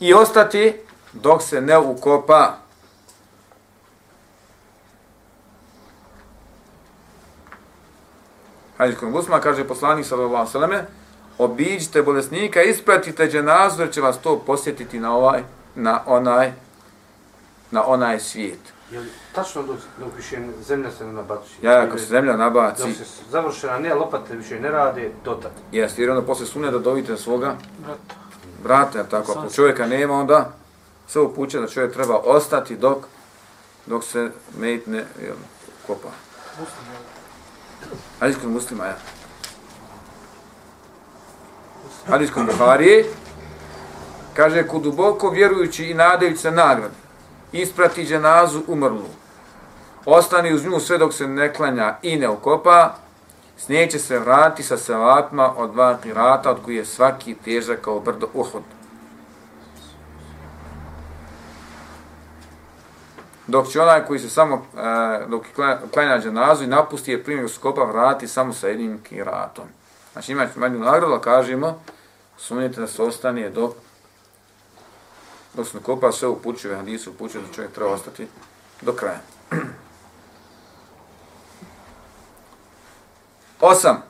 i 0.00 0.14
ostati 0.14 0.74
dok 1.12 1.42
se 1.42 1.60
ne 1.60 1.78
ukopa. 1.78 2.58
Hadis 8.78 8.98
kod 8.98 9.08
Musma 9.08 9.40
kaže 9.40 9.64
poslanik 9.64 10.06
sallallahu 10.06 10.58
alejhi 10.58 10.72
ve 10.74 10.86
obiđite 11.38 12.02
bolesnika, 12.02 12.62
ispratite 12.62 13.28
dženazu 13.28 13.82
jer 13.82 13.92
će 13.92 14.00
vas 14.00 14.18
to 14.18 14.38
posjetiti 14.38 15.00
na 15.00 15.16
ovaj 15.16 15.42
na 15.74 16.02
onaj 16.06 16.52
na 17.70 17.86
onaj 17.86 18.20
svijet. 18.20 18.75
Je 18.90 19.00
li 19.00 19.08
tačno 19.34 19.62
dok, 19.62 19.76
dok 19.98 20.16
više 20.16 20.36
zemlja 20.66 20.90
se 20.90 21.04
ne 21.04 21.12
nabaci? 21.12 21.50
Ja, 21.62 21.82
ako 21.82 21.98
se 21.98 22.04
zemlja 22.04 22.36
nabaci... 22.36 22.82
Dok 22.82 22.92
se 22.96 23.04
završena, 23.30 23.78
ne, 23.78 23.94
lopate 23.94 24.36
više 24.36 24.60
ne 24.60 24.70
rade, 24.70 25.10
dotad. 25.24 25.50
Jeste, 25.72 26.02
jer 26.02 26.10
onda 26.10 26.22
posle 26.22 26.46
sunne 26.46 26.70
da 26.70 26.78
dovite 26.78 27.16
svoga 27.16 27.56
Brata. 27.78 28.14
brata, 28.62 29.04
tako, 29.04 29.32
ako 29.32 29.52
čovjeka 29.52 29.86
nema, 29.86 30.14
onda 30.14 30.52
se 31.08 31.20
upuće 31.20 31.60
da 31.60 31.68
čovjek 31.68 31.92
treba 31.92 32.16
ostati 32.16 32.76
dok 32.76 32.98
dok 33.86 34.04
se 34.04 34.30
mejt 34.58 34.86
ne 34.86 35.04
jel, 35.22 35.36
kopa. 35.86 36.08
Muslim, 36.60 36.86
jel? 36.92 37.02
Hadis 38.20 38.36
kod 38.42 38.50
muslima, 38.50 38.84
ja. 38.84 38.96
Hadis 42.06 42.30
kod 42.30 42.46
Buhari, 42.46 43.04
kaže, 44.34 44.66
ko 44.66 44.78
duboko 44.78 45.30
vjerujući 45.30 45.84
i 45.84 45.94
nadajući 45.94 46.36
se 46.38 46.50
nagrad, 46.50 46.90
isprati 47.62 48.04
dženazu 48.04 48.62
umrlu, 48.66 49.08
ostani 50.04 50.54
uz 50.54 50.64
nju 50.64 50.80
sve 50.80 50.98
dok 50.98 51.14
se 51.14 51.26
ne 51.26 51.54
klanja 51.54 51.96
i 52.02 52.16
ne 52.16 52.28
ukopa, 52.28 52.94
će 53.90 53.98
se 53.98 54.18
vrati 54.18 54.62
sa 54.62 54.76
selatma 54.76 55.52
od 55.56 55.70
dva 55.72 55.98
pirata, 56.02 56.50
od 56.50 56.58
koji 56.64 56.76
je 56.76 56.84
svaki 56.84 57.34
težak 57.34 57.80
kao 57.80 58.00
brdo 58.00 58.28
uhod. 58.34 58.62
Dok 63.46 63.68
će 63.68 63.80
onaj 63.80 64.04
koji 64.04 64.18
se 64.20 64.30
samo, 64.30 64.66
e, 64.76 65.26
dok 65.26 65.44
klanja 65.94 66.20
dženazu 66.20 66.64
i 66.64 66.66
napusti 66.66 67.10
je 67.10 67.24
primjer 67.24 67.50
skopa, 67.50 67.84
vrati 67.84 68.28
samo 68.28 68.52
sa 68.52 68.68
jednim 68.68 69.02
kiratom. 69.02 69.64
Znači 70.12 70.32
imate 70.32 70.60
manju 70.60 70.78
nagradu, 70.78 71.18
kažemo, 71.20 71.82
sunite 72.36 72.80
da 72.80 72.86
se 72.86 73.02
ostane 73.02 73.50
do 73.50 73.72
odnosno 75.56 75.80
se 75.80 75.84
kopa 75.84 76.12
sve 76.12 76.28
upućuje, 76.28 76.76
hadisu 76.76 77.10
upućuje 77.10 77.42
da 77.42 77.52
čovjek 77.52 77.72
treba 77.72 77.90
ostati 77.90 78.26
do 78.82 78.92
kraja. 78.92 79.20
Osam. 83.60 84.02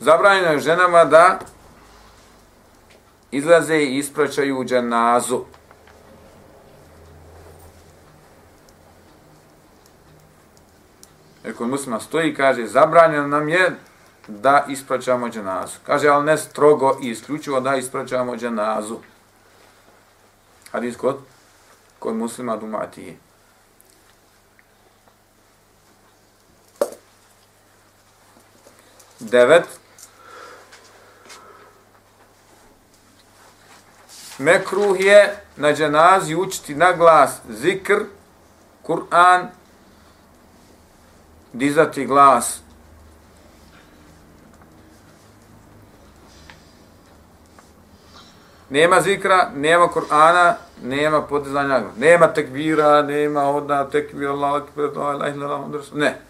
Zabranjeno 0.00 0.52
je 0.52 0.60
ženama 0.60 1.04
da 1.04 1.38
izlaze 3.30 3.76
i 3.76 3.98
ispraćaju 3.98 4.64
džanazu. 4.64 5.44
E, 11.48 11.52
kod 11.52 11.68
muslima 11.68 12.00
stoji 12.00 12.34
kaže, 12.34 12.66
zabranjeno 12.66 13.26
nam 13.26 13.48
je 13.48 13.76
da 14.28 14.64
ispraćamo 14.68 15.28
dženazu. 15.28 15.78
Kaže, 15.86 16.08
ali 16.08 16.24
ne 16.24 16.38
strogo 16.38 16.98
i 17.02 17.10
isključivo 17.10 17.60
da 17.60 17.76
ispraćamo 17.76 18.36
dženazu. 18.36 18.96
Hadis 20.72 20.96
kod, 20.96 21.16
kod 21.98 22.16
muslima 22.16 22.56
dumatije. 22.56 23.16
Devet. 29.18 29.64
Mekruh 34.38 35.00
je 35.00 35.42
na 35.56 35.72
dženazi 35.72 36.34
učiti 36.34 36.74
na 36.74 36.92
glas 36.92 37.40
zikr, 37.48 38.04
Kur'an, 38.86 39.57
dizati 41.58 42.06
glas. 42.06 42.60
Nema 48.70 49.00
zikra, 49.00 49.50
nema 49.54 49.88
Kur'ana, 49.88 50.54
nema 50.82 51.22
podizanja, 51.22 51.82
nema 51.96 52.26
tekbira, 52.26 53.02
nema 53.02 53.42
odna 53.42 53.84
tekbira, 53.84 54.32
Allah, 54.32 54.62
ekber, 54.62 54.84
Allah, 54.98 55.34
Allah, 55.34 55.50
Allah, 55.50 55.92
ne. 55.94 56.20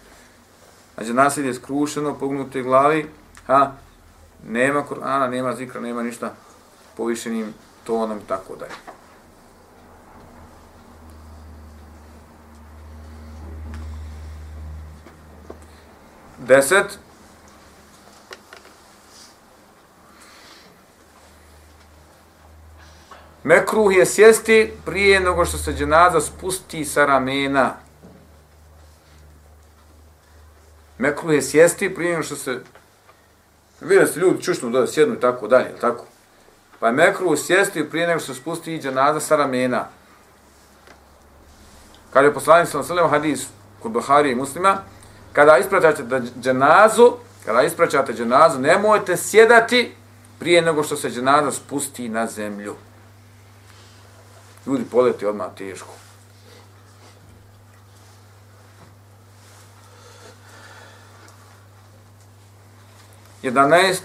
Znači, 0.95 1.13
nasilje 1.13 1.47
je 1.47 1.53
skrušeno, 1.53 2.13
pognuti 2.13 2.61
glavi, 2.61 3.09
ha, 3.47 3.71
nema 4.47 4.83
Kur'ana, 4.89 5.27
nema 5.27 5.55
zikra, 5.55 5.81
nema 5.81 6.03
ništa 6.03 6.33
povišenim 6.97 7.53
tonom 7.83 8.17
i 8.17 8.27
tako 8.27 8.55
dalje. 8.55 8.98
Deset. 16.39 16.99
Mekruh 23.43 23.95
je 23.95 24.05
sjesti 24.05 24.73
prije 24.85 25.19
nego 25.19 25.45
što 25.45 25.57
se 25.57 25.73
dženaza 25.73 26.21
spusti 26.21 26.85
sa 26.85 27.05
ramena. 27.05 27.73
Mekruh 30.97 31.33
je 31.33 31.41
sjesti 31.41 31.95
prije 31.95 32.11
nego 32.11 32.23
što 32.23 32.35
se... 32.35 32.59
Vidio 33.81 34.07
ste 34.07 34.19
ljudi 34.19 34.43
čušnu 34.43 34.69
da 34.69 34.87
sjednu 34.87 35.15
i 35.15 35.19
tako 35.19 35.47
dalje, 35.47 35.75
tako? 35.81 36.05
Pa 36.79 36.87
je 36.87 36.93
mekruh 36.93 37.39
sjesti 37.39 37.89
prije 37.89 38.07
nego 38.07 38.19
što 38.19 38.33
se 38.33 38.41
spusti 38.41 38.79
dženaza 38.79 39.19
sa 39.19 39.35
ramena. 39.35 39.87
Kad 42.13 42.25
je 42.25 42.33
poslanik 42.33 42.69
sa 42.69 42.83
Selem 42.83 43.09
hadis 43.09 43.47
kod 43.79 43.91
Buhari 43.91 44.31
i 44.31 44.35
muslima, 44.35 44.77
kada 45.33 45.57
ispraćate 45.57 46.03
dženazu, 46.41 47.13
kada 47.45 47.61
ispraćate 47.61 48.13
dženazu, 48.13 48.59
nemojte 48.59 49.17
sjedati 49.17 49.95
prije 50.39 50.61
nego 50.61 50.83
što 50.83 50.95
se 50.95 51.09
dženaza 51.09 51.51
spusti 51.51 52.09
na 52.09 52.27
zemlju. 52.27 52.75
Ljudi 54.65 54.85
poleti 54.91 55.25
odmah 55.25 55.47
teško. 55.57 55.93
Jedanaest. 63.41 64.03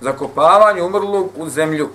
Zakopavanje 0.00 0.82
umrlog 0.82 1.30
u 1.36 1.48
zemlju. 1.48 1.90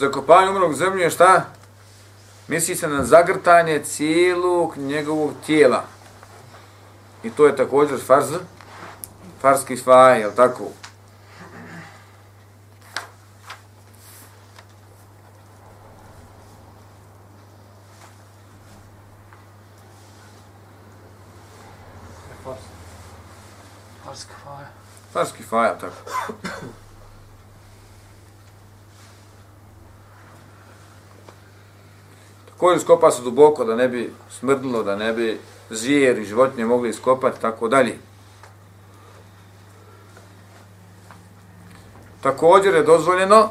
Zakopanje 0.00 0.50
umrlog 0.50 0.74
zemlje 0.74 1.02
je 1.02 1.10
šta? 1.10 1.44
Misli 2.48 2.76
se 2.76 2.88
na 2.88 3.04
zagrtanje 3.04 3.82
cijelog 3.84 4.76
njegovog 4.76 5.32
tijela. 5.46 5.84
I 7.22 7.30
to 7.30 7.46
je 7.46 7.56
također 7.56 8.00
farz, 8.06 8.26
farski 9.40 9.76
faj, 9.76 10.20
je 10.20 10.34
tako? 10.34 10.64
Farski 24.04 24.32
faja. 24.44 24.68
Farski 25.12 25.42
faja, 25.42 25.78
tako. 25.78 26.32
Koju 32.60 32.76
iskopa 32.76 33.10
su 33.10 33.22
duboko 33.22 33.64
da 33.64 33.76
ne 33.76 33.88
bi 33.88 34.12
smrdilo, 34.30 34.82
da 34.82 34.96
ne 34.96 35.12
bi 35.12 35.40
zvijer 35.70 36.18
i 36.18 36.24
životinje 36.24 36.64
mogli 36.64 36.88
iskopati, 36.88 37.40
tako 37.40 37.68
dalje. 37.68 37.98
Također 42.20 42.74
je 42.74 42.82
dozvoljeno 42.82 43.48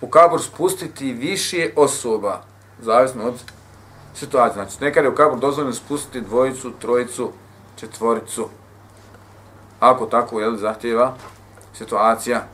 u 0.00 0.08
kabur 0.08 0.42
spustiti 0.42 1.12
više 1.12 1.70
osoba, 1.76 2.42
zavisno 2.80 3.24
od 3.24 3.34
situacije. 4.14 4.54
Znači, 4.54 4.84
nekad 4.84 5.04
je 5.04 5.10
u 5.10 5.14
kabur 5.14 5.38
dozvoljeno 5.38 5.74
spustiti 5.74 6.20
dvojicu, 6.20 6.72
trojicu, 6.80 7.32
četvoricu. 7.76 8.48
Ako 9.80 10.06
tako, 10.06 10.40
jel, 10.40 10.56
zahtjeva 10.56 11.14
situacija. 11.74 12.46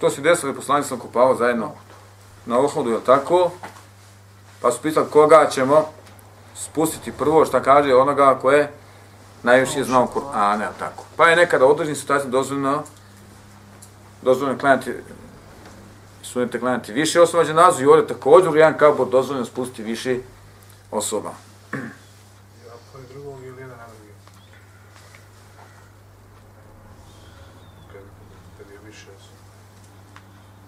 To 0.00 0.10
se 0.10 0.20
desilo, 0.20 0.54
poslanik 0.54 0.86
sam 0.86 0.98
kupao 0.98 1.34
zajedno 1.34 1.72
na 2.46 2.58
Uhudu, 2.58 2.90
je 2.90 3.04
tako? 3.06 3.50
Pa 4.60 4.70
su 4.70 4.82
pitali 4.82 5.06
koga 5.10 5.48
ćemo 5.50 5.84
spustiti 6.54 7.12
prvo, 7.12 7.44
šta 7.44 7.62
kaže 7.62 7.94
onoga 7.94 8.38
ko 8.42 8.50
je 8.50 8.72
najviše 9.42 9.84
znao 9.84 10.08
Kur'ana, 10.14 10.62
je 10.62 10.78
tako? 10.78 11.04
Pa 11.16 11.28
je 11.28 11.36
nekada 11.36 11.64
u 11.64 11.70
određenim 11.70 11.96
situacijama 11.96 12.32
dozvoljeno 12.32 12.82
dozvoljeno 14.22 14.58
klanjati 14.58 14.92
sunete 16.22 16.60
klanjati 16.60 16.92
više 16.92 17.20
osoba 17.20 17.44
dženazu 17.44 17.82
i 17.82 17.86
ovdje 17.86 18.06
također 18.06 18.56
jedan 18.56 18.78
kabor 18.78 19.08
dozvoljeno 19.08 19.46
spustiti 19.46 19.82
više 19.82 20.18
osoba. 20.90 21.47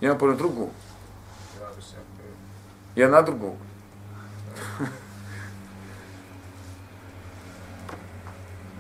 Jedan 0.01 0.19
pored 0.19 0.37
drugu. 0.37 0.69
Jedan 2.97 3.13
na 3.13 3.23
drugu. 3.23 3.57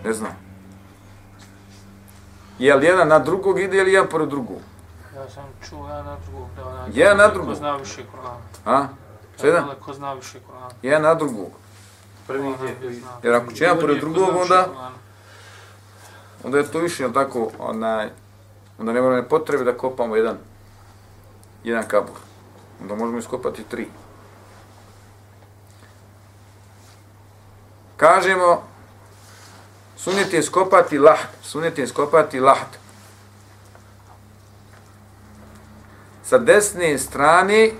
ne 0.05 0.13
znam. 0.13 0.37
Je 2.59 2.75
li 2.75 2.87
jedan 2.87 3.09
na 3.09 3.19
drugog 3.19 3.61
ide 3.61 3.79
ili 3.79 3.93
jedan 3.93 4.09
pored 4.11 4.29
drugu? 4.29 4.61
Ja 5.17 5.31
sam 5.31 5.45
čuo 5.69 5.89
jedan 5.89 6.05
na 6.05 6.17
drugog 6.27 6.49
da 6.57 6.67
onaj... 6.67 6.91
Jedan 6.95 7.17
na 7.17 7.29
Ko 7.29 7.35
drugog? 7.35 7.55
zna 7.55 7.77
više 7.77 8.03
Kur'ana. 8.03 8.37
A? 8.65 8.87
Šta 9.37 9.47
jedan? 9.47 9.67
Da, 9.67 9.75
Ko 9.75 9.93
zna 9.93 10.13
više 10.13 10.39
Kur'ana. 10.39 10.71
Jedan 10.83 11.03
na 11.03 11.15
drugog. 11.15 11.51
Prvi 12.27 12.55
zna. 13.01 13.09
Jer 13.23 13.35
ako 13.35 13.53
će 13.53 13.65
jedan 13.65 13.81
pored 13.81 14.01
Ko 14.01 14.07
drugog, 14.07 14.37
onda, 14.37 14.69
onda 16.45 16.59
je 16.59 16.71
to 16.71 16.79
više, 16.79 17.03
jel 17.03 17.13
tako, 17.13 17.51
onaj, 17.59 18.09
onda 18.79 18.93
ne 18.93 19.01
moramo 19.01 19.29
potrebe 19.29 19.65
da 19.65 19.77
kopamo 19.77 20.17
jedan, 20.17 20.39
jedan 21.65 21.89
kabur. 21.89 22.17
Onda 22.83 22.95
možemo 22.95 23.19
iskopati 23.19 23.65
tri. 23.65 23.89
Kažemo, 27.97 28.63
sunet 29.97 30.33
je 30.33 30.41
iskopati 30.41 30.99
laht, 30.99 31.29
sunet 31.43 31.79
je 31.79 31.85
iskopati 31.85 32.41
laht. 32.41 32.79
Sa 36.25 36.39
desne 36.39 36.99
strane 36.99 37.71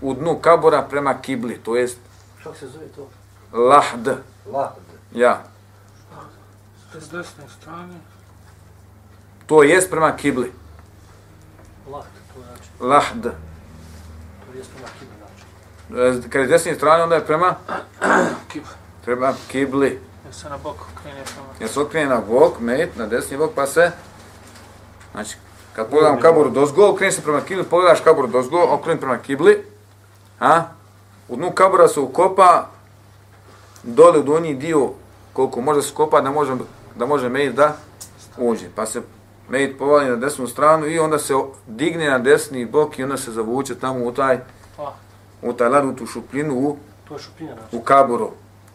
u 0.00 0.14
dnu 0.14 0.38
kabura 0.38 0.82
prema 0.82 1.14
kibli, 1.14 1.58
to 1.58 1.76
jest 1.76 1.98
Kako 2.42 2.56
se 2.56 2.68
zove 2.68 2.86
to? 2.86 3.08
lahd, 3.52 4.08
Lahd. 4.46 4.80
ja. 5.12 5.42
S 6.92 7.08
desne 7.08 7.44
strane. 7.58 7.94
To 9.46 9.62
jest 9.62 9.90
prema 9.90 10.16
kibli, 10.16 10.52
Lahd, 11.90 12.08
lahd. 12.80 13.22
to 13.22 14.58
jest 14.58 14.70
prema 14.70 14.88
kibli 14.98 15.16
znači. 15.18 16.28
Kad 16.30 16.40
je 16.40 16.46
s 16.46 16.50
desne 16.50 16.74
strane, 16.74 17.02
onda 17.02 17.14
je 17.14 17.26
prema, 17.26 17.54
Kib. 18.52 18.62
prema 19.04 19.34
kibli. 19.48 20.00
Ja 20.26 20.32
se 20.32 20.48
na 20.48 20.58
bok 20.62 20.76
krene 21.02 21.22
prema. 21.24 21.48
Jer 21.60 21.70
se 21.70 21.80
okrene 21.80 22.08
na 22.08 22.20
bok, 22.28 22.60
met, 22.60 22.96
na 22.96 23.06
desni 23.06 23.36
bok, 23.36 23.50
pa 23.54 23.66
se... 23.66 23.90
Znači, 25.12 25.36
kad 25.72 25.90
pogledam 25.90 26.20
kaburu 26.20 26.50
dozgo, 26.50 26.88
okreni 26.90 27.12
se 27.12 27.22
prema 27.22 27.40
kibli, 27.40 27.64
pogledaš 27.64 28.00
kaburu 28.00 28.26
dozgo, 28.28 28.66
okreni 28.70 29.00
prema 29.00 29.18
kibli, 29.18 29.64
a? 30.40 30.62
U 31.28 31.36
dnu 31.36 31.52
kabura 31.52 31.88
se 31.88 32.00
ukopa 32.00 32.66
dole 33.82 34.18
u 34.18 34.22
donji 34.22 34.54
dio, 34.54 34.90
koliko 35.32 35.60
može 35.60 35.82
se 35.82 35.94
kopa 35.94 36.20
da 36.20 36.30
može, 36.30 36.54
da 36.94 37.06
može 37.06 37.28
mejit 37.28 37.54
da 37.54 37.76
uđe. 38.38 38.66
Pa 38.74 38.86
se 38.86 39.02
mejit 39.48 39.78
povali 39.78 40.08
na 40.08 40.16
desnu 40.16 40.46
stranu 40.46 40.86
i 40.86 40.98
onda 40.98 41.18
se 41.18 41.34
digne 41.66 42.10
na 42.10 42.18
desni 42.18 42.66
bok 42.66 42.98
i 42.98 43.04
onda 43.04 43.16
se 43.16 43.30
zavuče 43.32 43.74
tamo 43.74 44.04
u 44.04 44.12
taj, 44.12 44.38
u 45.42 45.52
taj 45.52 45.68
lad, 45.68 45.84
u 45.84 45.92
tu 45.92 46.06
šupljinu, 46.06 46.54
u, 46.56 46.76
To 47.08 47.14
je 47.14 47.20
šupljina 47.20 47.54
znači. 47.54 47.76
u 47.76 47.80
kaburu. 47.80 48.30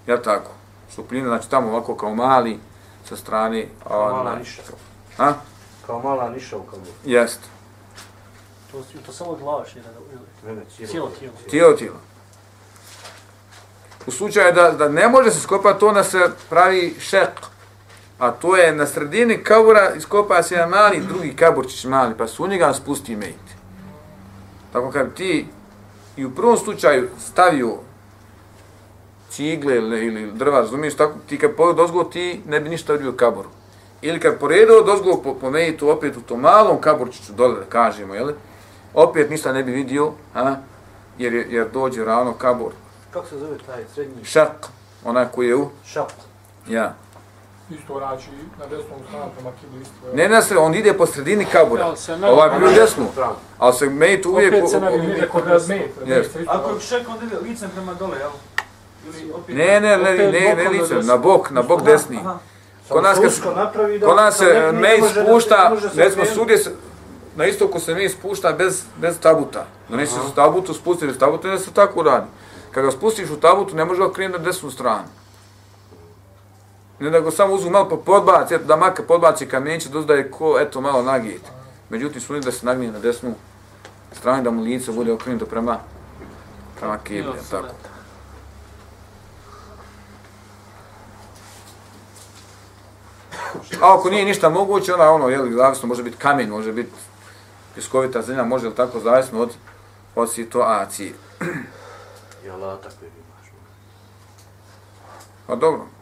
Ja 0.08 0.22
tako? 0.22 0.52
Šupljina, 0.96 1.28
znači 1.28 1.50
tamo 1.50 1.70
ovako 1.70 1.96
kao 1.96 2.16
mali 2.16 2.60
sa 3.06 3.16
strane. 3.18 3.66
Kao 3.84 4.00
mala 4.06 4.32
onaj- 4.32 4.40
niša. 4.40 4.62
A? 5.18 5.34
Kao 5.86 6.00
mala 6.02 6.30
niša 6.30 6.58
u 6.58 6.64
kaburu. 6.64 6.92
Jest. 7.06 7.40
To, 8.72 8.78
to 9.06 9.12
samo 9.14 9.36
glava 9.36 9.66
šira, 9.66 9.86
ili 10.44 10.56
Ne, 10.56 10.62
cijelo. 10.68 10.90
cijelo 10.92 11.10
tijelo. 11.10 11.36
Tijelo, 11.50 11.74
tijelo. 11.74 11.98
U 14.08 14.12
slučaju 14.12 14.54
da, 14.54 14.72
da 14.72 14.90
ne 14.90 15.08
može 15.08 15.32
se 15.32 15.40
skopati, 15.40 15.86
onda 15.86 16.04
se 16.04 16.20
pravi 16.50 16.96
šek. 17.00 17.30
A 18.20 18.32
to 18.32 18.56
je 18.58 18.72
na 18.72 18.86
sredini 18.86 19.38
kabura 19.38 19.90
iskopa 19.92 20.44
se 20.44 20.56
jedan 20.56 20.70
mali 20.70 21.00
drugi 21.02 21.34
kaburčić 21.34 21.86
mali, 21.86 22.16
pa 22.18 22.28
su 22.28 22.44
u 22.44 22.48
njega 22.48 22.74
spusti 22.74 23.16
mejt. 23.16 23.46
Tako 24.74 24.92
kad 24.92 25.14
ti 25.14 25.48
i 26.18 26.26
u 26.26 26.32
prvom 26.32 26.58
slučaju 26.58 27.10
stavio 27.22 27.74
cigle 29.30 29.76
ili, 29.76 30.06
ili 30.06 30.32
drva, 30.32 30.60
razumiješ, 30.60 30.96
tako 30.96 31.14
ti 31.28 31.38
kad 31.38 31.52
pogledao 31.52 31.86
dozgo, 31.86 32.04
ti 32.04 32.42
ne 32.48 32.60
bi 32.60 32.70
ništa 32.70 32.94
vidio 32.94 33.12
kaboru. 33.12 33.50
Ili 34.02 34.20
kad 34.20 34.40
poredao 34.40 34.82
dozgo 34.82 35.18
po, 35.18 35.34
po 35.34 35.50
mejtu 35.50 35.90
opet 35.90 36.18
u 36.18 36.22
tom 36.22 36.40
malom 36.40 36.82
kaburčiću 36.82 37.34
dole, 37.34 37.56
da 37.56 37.66
kažemo, 37.66 38.16
jel? 38.16 38.32
opet 38.94 39.30
ništa 39.30 39.54
ne 39.54 39.64
bi 39.64 39.72
vidio, 39.72 40.12
a? 40.36 40.56
Jer, 41.18 41.34
je- 41.34 41.48
jer 41.50 41.68
dođe 41.70 42.06
ravno 42.06 42.34
kabor. 42.34 42.72
Kako 43.12 43.28
se 43.28 43.38
zove 43.38 43.58
taj 43.58 43.84
srednji? 43.94 44.26
Šak, 44.26 44.68
onaj 45.06 45.26
koji 45.32 45.48
je 45.48 45.56
u, 45.56 45.70
Šap. 45.86 46.10
ja. 46.68 46.96
Isto 47.70 47.98
znači 47.98 48.30
na 48.60 48.66
desnom 48.66 49.00
stranu 49.08 49.32
prema 49.36 49.52
kibli 49.62 49.82
isto. 49.82 50.08
je. 50.08 50.16
Ne 50.16 50.30
na 50.30 50.42
se, 50.42 50.58
on 50.58 50.76
ide 50.76 50.94
po 50.94 51.06
sredini 51.06 51.46
kabura. 51.46 51.94
Ne- 52.22 52.28
Ovaj 52.30 52.60
bi 52.60 52.66
u 52.66 52.70
desnu, 52.70 53.08
ali 53.58 53.74
se 53.74 53.86
mejt 53.86 54.26
uvijek... 54.26 54.54
Opet 54.54 54.70
se 54.70 54.80
ne 54.80 54.98
vidi 54.98 55.24
kod. 55.32 55.44
Jest. 56.06 56.38
Ako 56.48 56.70
je 56.70 56.80
šek, 56.80 57.10
onda 57.10 57.26
ide 57.26 57.36
licem 57.40 57.70
prema 57.70 57.94
dole, 57.94 58.18
jel? 58.18 58.30
Ne, 59.48 59.80
ne, 59.82 59.98
ne, 59.98 60.12
ne, 60.18 60.56
ne, 60.56 60.70
desna. 60.70 61.02
na 61.04 61.18
bok, 61.18 61.52
na 61.52 61.62
bok 61.62 61.82
desni. 61.82 62.20
Kod 62.90 63.04
nas 63.04 63.20
kad- 63.20 63.22
se 63.24 63.40
usko 63.40 63.52
napravi 63.52 64.00
da... 64.00 64.06
Kod 64.08 64.16
nas 64.16 64.38
se 64.38 64.46
ne 64.46 64.72
mejt 64.72 65.04
spušta, 65.06 65.72
ne 65.96 66.04
recimo 66.04 66.26
sudje 66.26 66.58
se, 66.58 66.72
na 67.36 67.46
istoku 67.46 67.80
se 67.80 67.94
mejt 67.94 68.12
spušta 68.12 68.52
bez, 68.52 68.84
bez 68.98 69.20
tabuta. 69.20 69.66
Donesi 69.90 70.14
se 70.14 70.36
tabutu, 70.36 70.74
spusti 70.74 71.08
bez 71.08 71.18
tabuta 71.18 71.48
i 71.48 71.52
da 71.52 71.60
se 71.60 71.72
tako 71.72 72.04
radi. 72.04 72.28
Kad 72.72 72.86
ga 72.86 72.92
spustiš 72.92 73.30
u 73.30 73.36
tabutu, 73.36 73.76
ne 73.76 73.86
može 73.86 74.00
ga 74.00 74.06
okrenuti 74.06 74.40
na 74.40 74.46
desnu 74.46 74.72
stranu. 74.72 75.04
Ne 77.00 77.10
da 77.10 77.32
samo 77.32 77.54
uzmu 77.54 77.70
malo 77.70 77.90
pa 77.90 77.96
podbaci, 77.96 78.56
eto 78.56 78.66
da 78.66 78.76
maka 78.76 79.04
podbaci 79.04 79.48
kamenče, 79.48 79.90
dosta 79.90 80.08
da 80.08 80.20
je 80.20 80.32
ko, 80.32 80.60
eto, 80.60 80.82
malo 80.82 81.04
nagijete. 81.04 81.50
Međutim, 81.90 82.22
su 82.22 82.40
da 82.40 82.52
se 82.52 82.66
nagnije 82.66 82.92
na 82.92 83.00
desnu 83.00 83.34
stranu, 84.12 84.44
da 84.44 84.52
mu 84.52 84.62
lice 84.62 84.92
bude 84.92 85.12
okrenuto 85.12 85.46
prema, 85.46 85.80
prema 86.80 86.98
kibli, 86.98 87.20
Jel 87.20 87.36
jel 87.36 87.44
tako. 87.52 87.76
A 93.82 93.96
ako 93.96 94.10
nije 94.10 94.26
ništa 94.26 94.50
moguće, 94.50 94.94
onda 94.94 95.12
ono, 95.12 95.30
jel, 95.30 95.52
zavisno, 95.52 95.88
može 95.88 96.04
biti 96.04 96.18
kamen, 96.18 96.50
može 96.50 96.72
biti 96.72 96.92
piskovita 97.76 98.22
zemlja, 98.22 98.44
može 98.44 98.68
li 98.68 98.76
tako, 98.76 99.00
zavisno 99.00 99.42
od, 99.42 99.54
od 100.16 100.32
situacije. 100.32 101.14
I 102.46 102.50
alata 102.50 102.90
koji 103.00 103.10
imaš. 103.10 103.52
Pa 105.48 105.56
dobro. 105.56 105.99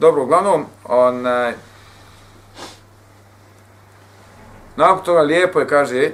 Dobro, 0.00 0.22
uglavnom, 0.22 0.64
onaj, 0.84 1.52
nakon 4.76 5.04
toga 5.04 5.20
lijepo 5.20 5.60
je, 5.60 5.66
kaže, 5.66 6.10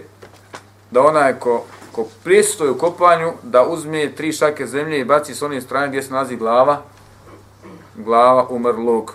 da 0.91 1.03
onaj 1.03 1.39
ko, 1.39 1.65
ko 1.93 2.07
pristoji 2.25 2.71
u 2.71 2.79
kopanju, 2.79 3.33
da 3.43 3.63
uzme 3.63 4.13
tri 4.13 4.33
šake 4.33 4.67
zemlje 4.67 5.01
i 5.01 5.05
baci 5.05 5.35
s 5.35 5.43
onim 5.43 5.63
strane 5.63 5.89
gdje 5.89 6.03
se 6.03 6.13
nalazi 6.13 6.37
glava, 6.37 6.83
glava 7.95 8.47
umrlog. 8.49 9.15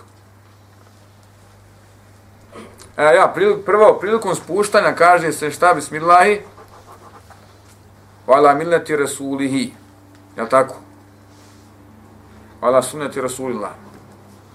E, 2.96 3.04
ja, 3.04 3.32
pril, 3.34 3.58
prvo, 3.64 3.98
prilikom 4.00 4.34
spuštanja 4.34 4.94
kaže 4.94 5.32
se 5.32 5.50
šta 5.50 5.74
bismillahi, 5.74 6.40
vala 8.26 8.54
milleti 8.54 8.96
resulihi, 8.96 9.72
jel 10.36 10.48
tako? 10.48 10.74
Vala 12.60 12.82
sunneti 12.82 13.20
rasulillah. 13.20 13.91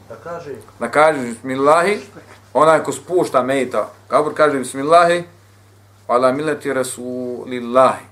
Da 0.10 0.16
kaže, 0.16 0.56
Da 0.80 0.92
kaže 0.92 1.20
bismillahi, 1.20 2.02
onaj 2.54 2.84
ko 2.84 2.92
spušta 2.92 3.44
mejta, 3.44 3.90
kabur 4.08 4.34
kaže 4.34 4.60
bismillahi, 4.60 5.24
vala 6.08 6.32
milleti 6.32 6.74
rasulillahi. 6.74 8.06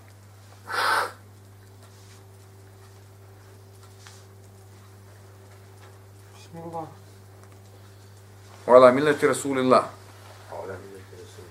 Bismillah. 6.36 6.88
Vala 8.68 8.92
milleti 8.92 9.28
rasulillah. 9.28 9.86
a 10.52 10.68
da 10.68 10.74
vidite 10.74 11.16
da 11.16 11.26
se... 11.28 11.42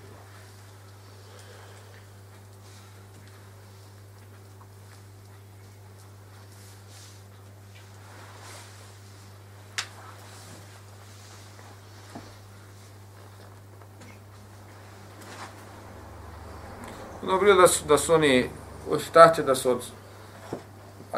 Dobro 17.45 17.61
da 17.61 17.67
su, 17.67 17.85
da 17.87 17.97
su 17.97 18.13
oni 18.13 18.49
ostate 18.91 19.43
da 19.43 19.55
su 19.55 19.71
od 19.71 19.81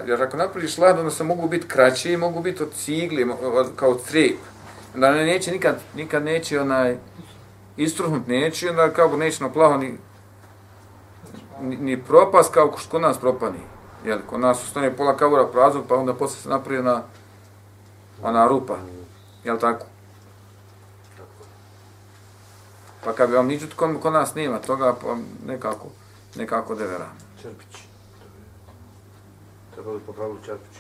jer 0.08 0.24
ako 0.24 0.38
napraviš 0.38 0.78
lad, 0.78 1.00
onda 1.00 1.12
se 1.12 1.24
mogu 1.24 1.48
biti 1.48 1.68
kraći, 1.68 2.18
mogu 2.18 2.42
biti 2.42 2.64
od 2.64 2.74
cigli, 2.74 3.32
od, 3.42 3.68
kao 3.76 3.96
crijep. 3.96 4.38
Onda 4.96 5.12
ne, 5.12 5.26
neće 5.26 5.52
nikad, 5.52 5.80
nikad 5.96 6.24
neće 6.24 6.62
onaj 6.62 6.98
istruhnut 7.78 8.28
neće, 8.28 8.70
onda 8.70 8.90
kao 8.90 9.18
neće 9.18 9.44
na 9.44 9.50
plaho 9.50 9.78
ni, 9.78 9.98
ni, 11.62 11.76
ni 11.78 12.04
propast 12.04 12.54
kao 12.54 12.76
kod 12.92 13.02
nas 13.02 13.18
propani. 13.18 13.60
Jel, 14.06 14.20
kod 14.30 14.40
nas 14.40 14.64
ustane 14.64 14.96
pola 14.96 15.18
kavura 15.18 15.48
prazno, 15.48 15.84
pa 15.90 15.96
onda 15.96 16.14
posle 16.14 16.42
se 16.42 16.50
napravi 16.50 16.84
na 16.84 17.04
ona 18.24 18.48
rupa. 18.48 18.78
Jel 19.44 19.58
tako? 19.60 19.86
Pa 23.04 23.14
kad 23.14 23.30
bi 23.30 23.36
vam 23.36 23.48
niđu, 23.48 23.68
kod, 23.76 24.02
kod 24.02 24.14
nas 24.14 24.36
nema 24.36 24.60
toga, 24.60 24.96
pa 25.02 25.16
nekako, 25.46 25.88
nekako 26.36 26.76
devera. 26.76 27.10
Črpić. 27.42 27.82
Treba 29.74 29.92
li 29.92 30.00
po 30.06 30.14
pravilu 30.14 30.38
čerpići? 30.46 30.80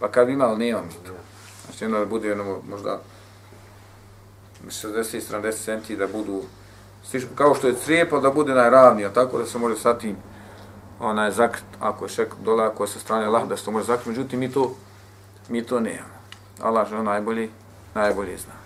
Pa 0.00 0.10
kad 0.10 0.26
bi 0.26 0.32
imali, 0.32 0.58
nema 0.58 0.82
mi 0.82 0.92
to. 1.06 1.12
Znači 1.66 1.84
onda 1.84 1.98
da 1.98 2.06
bude 2.06 2.32
ono 2.32 2.60
možda 2.68 3.00
60-70 4.64 5.64
centi 5.64 5.96
da 5.96 6.06
budu 6.06 6.42
kao 7.34 7.54
što 7.54 7.68
je 7.68 7.76
crijepo 7.84 8.20
da 8.20 8.30
bude 8.30 8.54
najravnija, 8.54 9.12
tako 9.12 9.38
da 9.38 9.46
se 9.46 9.58
može 9.58 9.76
sa 9.76 9.98
tim 9.98 10.16
onaj 11.00 11.30
zakrt, 11.30 11.64
ako 11.80 12.04
je 12.04 12.08
šek 12.08 12.34
dole, 12.44 12.64
ako 12.64 12.84
je 12.84 12.88
sa 12.88 12.98
strane 12.98 13.26
lah, 13.26 13.48
da 13.48 13.56
se 13.56 13.64
to 13.64 13.70
može 13.70 13.86
zakrit, 13.86 14.06
međutim 14.06 14.40
mi 14.40 14.52
to, 14.52 14.74
mi 15.48 15.62
to 15.62 15.80
nemamo. 15.80 16.16
Allah 16.60 16.92
je 16.92 17.02
najbolji, 17.02 17.50
najbolji 17.94 18.36
zna. 18.36 18.65